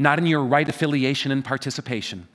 not 0.00 0.18
in 0.18 0.26
your 0.26 0.42
right 0.42 0.66
affiliation 0.66 1.30
and 1.30 1.44
participation, 1.44 2.26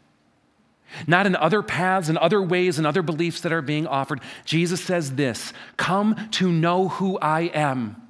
not 1.08 1.26
in 1.26 1.36
other 1.36 1.64
paths 1.64 2.10
and 2.10 2.18
other 2.20 2.42
ways 2.42 2.78
and 2.78 2.86
other 2.86 3.02
beliefs 3.02 3.42
that 3.42 3.52
are 3.52 3.62
being 3.62 3.88
offered. 3.88 4.22
Jesus 4.46 4.80
says 4.82 5.16
this 5.16 5.52
come 5.76 6.16
to 6.32 6.52
know 6.52 6.90
who 6.90 7.18
I 7.18 7.42
am 7.54 8.02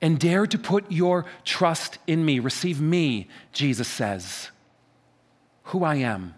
and 0.00 0.18
dare 0.18 0.46
to 0.46 0.58
put 0.58 0.90
your 0.90 1.24
trust 1.44 1.98
in 2.06 2.24
me. 2.24 2.38
Receive 2.38 2.80
me, 2.80 3.28
Jesus 3.52 3.88
says, 3.88 4.50
who 5.64 5.82
I 5.82 5.96
am, 5.96 6.34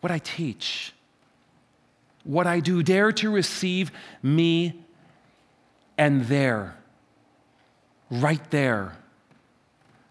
what 0.00 0.12
I 0.12 0.18
teach, 0.18 0.92
what 2.22 2.46
I 2.46 2.60
do. 2.60 2.82
Dare 2.82 3.10
to 3.12 3.30
receive 3.30 3.90
me, 4.22 4.84
and 5.98 6.26
there, 6.26 6.76
right 8.10 8.50
there, 8.50 8.96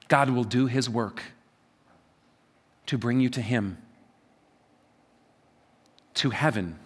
God 0.07 0.29
will 0.29 0.43
do 0.43 0.67
his 0.67 0.89
work 0.89 1.21
to 2.85 2.97
bring 2.97 3.19
you 3.19 3.29
to 3.29 3.41
him, 3.41 3.77
to 6.15 6.29
heaven, 6.29 6.77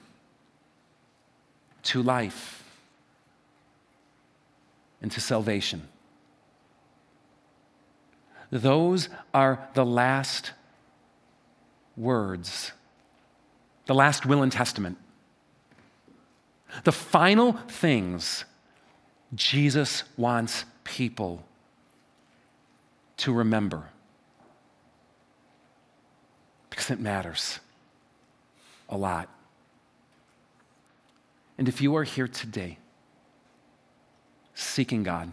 to 1.84 2.02
life 2.02 2.64
and 5.02 5.12
to 5.12 5.22
salvation. 5.22 5.88
Those 8.52 9.10
are 9.34 9.68
the 9.74 9.86
last 9.86 10.54
words, 11.96 12.72
the 13.86 13.94
last 13.94 14.26
will 14.26 14.42
and 14.42 14.52
testament. 14.52 14.98
The 16.84 16.92
final 16.92 17.54
things 17.68 18.46
Jesus 19.36 20.04
wants 20.18 20.66
people 20.90 21.44
to 23.18 23.32
remember 23.32 23.90
because 26.72 26.90
it 26.90 27.00
matters 27.00 27.60
a 28.90 28.98
lot. 28.98 29.30
And 31.60 31.68
if 31.68 31.80
you 31.80 31.96
are 31.96 32.04
here 32.04 32.28
today, 32.28 32.80
seeking 34.56 35.04
God, 35.04 35.32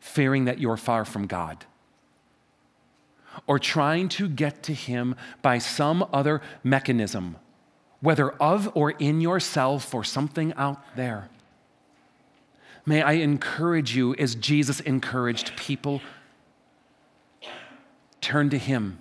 fearing 0.00 0.46
that 0.46 0.58
you're 0.58 0.78
far 0.78 1.04
from 1.04 1.26
God 1.26 1.66
or 3.46 3.58
trying 3.58 4.08
to 4.08 4.28
get 4.28 4.62
to 4.62 4.72
Him 4.72 5.14
by 5.42 5.58
some 5.58 6.06
other 6.10 6.40
mechanism, 6.62 7.36
whether 8.00 8.30
of 8.30 8.70
or 8.74 8.92
in 8.92 9.20
yourself 9.20 9.92
or 9.94 10.04
something 10.04 10.54
out 10.54 10.96
there. 10.96 11.28
May 12.86 13.02
I 13.02 13.12
encourage 13.12 13.96
you 13.96 14.14
as 14.16 14.34
Jesus 14.34 14.80
encouraged 14.80 15.56
people 15.56 16.02
turn 18.20 18.50
to 18.50 18.58
Him 18.58 18.98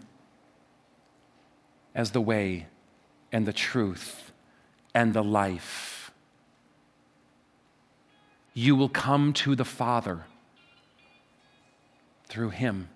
as 1.93 2.11
the 2.11 2.21
way 2.21 2.67
and 3.31 3.45
the 3.45 3.53
truth 3.53 4.31
and 4.93 5.13
the 5.13 5.23
life. 5.23 6.11
You 8.53 8.75
will 8.75 8.89
come 8.89 9.33
to 9.33 9.55
the 9.55 9.65
Father 9.65 10.25
through 12.27 12.51
Him. 12.51 12.89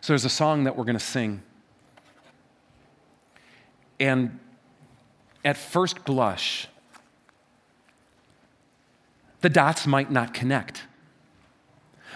So 0.00 0.12
there's 0.12 0.24
a 0.24 0.30
song 0.30 0.64
that 0.64 0.76
we're 0.76 0.84
going 0.84 0.98
to 0.98 1.04
sing. 1.04 1.42
And 3.98 4.38
at 5.44 5.56
first 5.56 6.04
blush, 6.04 6.68
the 9.40 9.48
dots 9.48 9.86
might 9.86 10.10
not 10.10 10.34
connect. 10.34 10.82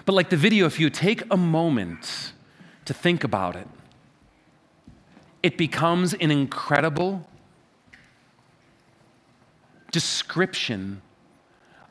But 0.04 0.14
like 0.14 0.30
the 0.30 0.36
video, 0.36 0.66
if 0.66 0.80
you 0.80 0.90
take 0.90 1.22
a 1.30 1.36
moment 1.36 2.32
to 2.84 2.94
think 2.94 3.24
about 3.24 3.56
it, 3.56 3.68
it 5.42 5.56
becomes 5.56 6.14
an 6.14 6.30
incredible 6.30 7.28
description 9.90 11.02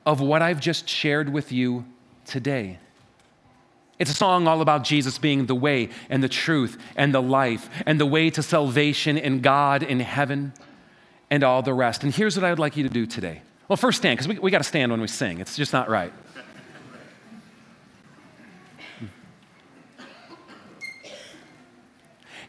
of 0.05 0.19
what 0.19 0.41
I've 0.41 0.59
just 0.59 0.89
shared 0.89 1.29
with 1.29 1.51
you 1.51 1.85
today. 2.25 2.79
It's 3.99 4.09
a 4.09 4.15
song 4.15 4.47
all 4.47 4.61
about 4.61 4.83
Jesus 4.83 5.19
being 5.19 5.45
the 5.45 5.53
way 5.53 5.89
and 6.09 6.23
the 6.23 6.29
truth 6.29 6.81
and 6.95 7.13
the 7.13 7.21
life 7.21 7.69
and 7.85 7.99
the 7.99 8.05
way 8.05 8.31
to 8.31 8.41
salvation 8.41 9.17
and 9.17 9.43
God 9.43 9.83
in 9.83 9.99
heaven 9.99 10.53
and 11.29 11.43
all 11.43 11.61
the 11.61 11.73
rest. 11.73 12.03
And 12.03 12.13
here's 12.13 12.35
what 12.35 12.43
I 12.43 12.49
would 12.49 12.57
like 12.57 12.75
you 12.75 12.83
to 12.83 12.89
do 12.89 13.05
today. 13.05 13.43
Well, 13.71 13.77
first 13.77 13.99
stand, 13.99 14.17
because 14.17 14.27
we, 14.27 14.37
we 14.37 14.51
got 14.51 14.57
to 14.57 14.65
stand 14.65 14.91
when 14.91 14.99
we 14.99 15.07
sing. 15.07 15.39
It's 15.39 15.55
just 15.55 15.71
not 15.71 15.87
right. 15.87 16.11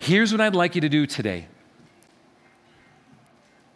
Here's 0.01 0.33
what 0.33 0.41
I'd 0.41 0.57
like 0.57 0.75
you 0.75 0.81
to 0.81 0.89
do 0.89 1.07
today. 1.07 1.47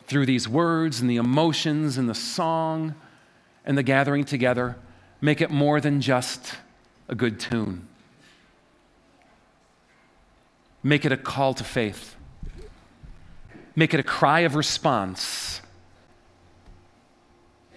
Through 0.09 0.27
these 0.27 0.49
words 0.49 1.01
and 1.01 1.09
the 1.09 1.19
emotions 1.19 1.99
and 1.99 2.09
the 2.09 2.17
song 2.17 2.97
and 3.65 3.79
the 3.79 3.85
gathering 3.85 4.25
together, 4.25 4.77
make 5.21 5.41
it 5.41 5.49
more 5.49 5.81
than 5.81 6.01
just 6.01 6.57
a 7.07 7.15
good 7.15 7.39
tune. 7.39 7.87
Make 10.83 11.05
it 11.05 11.13
a 11.13 11.17
call 11.17 11.55
to 11.55 11.63
faith. 11.63 12.17
Make 13.77 13.95
it 13.95 14.01
a 14.01 14.03
cry 14.03 14.41
of 14.41 14.57
response. 14.57 15.61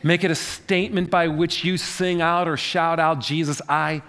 Make 0.02 0.24
it 0.24 0.32
a 0.32 0.36
statement 0.36 1.10
by 1.10 1.28
which 1.28 1.64
you 1.64 1.78
sing 1.78 2.22
out 2.22 2.48
or 2.48 2.58
shout 2.58 3.00
out, 3.00 3.20
Jesus, 3.20 3.62
I, 3.68 4.02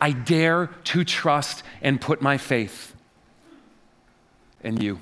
I 0.00 0.12
dare 0.12 0.68
to 0.84 1.04
trust 1.04 1.62
and 1.82 2.00
put 2.00 2.22
my 2.22 2.38
faith 2.38 2.94
in 4.62 4.80
you. 4.80 4.98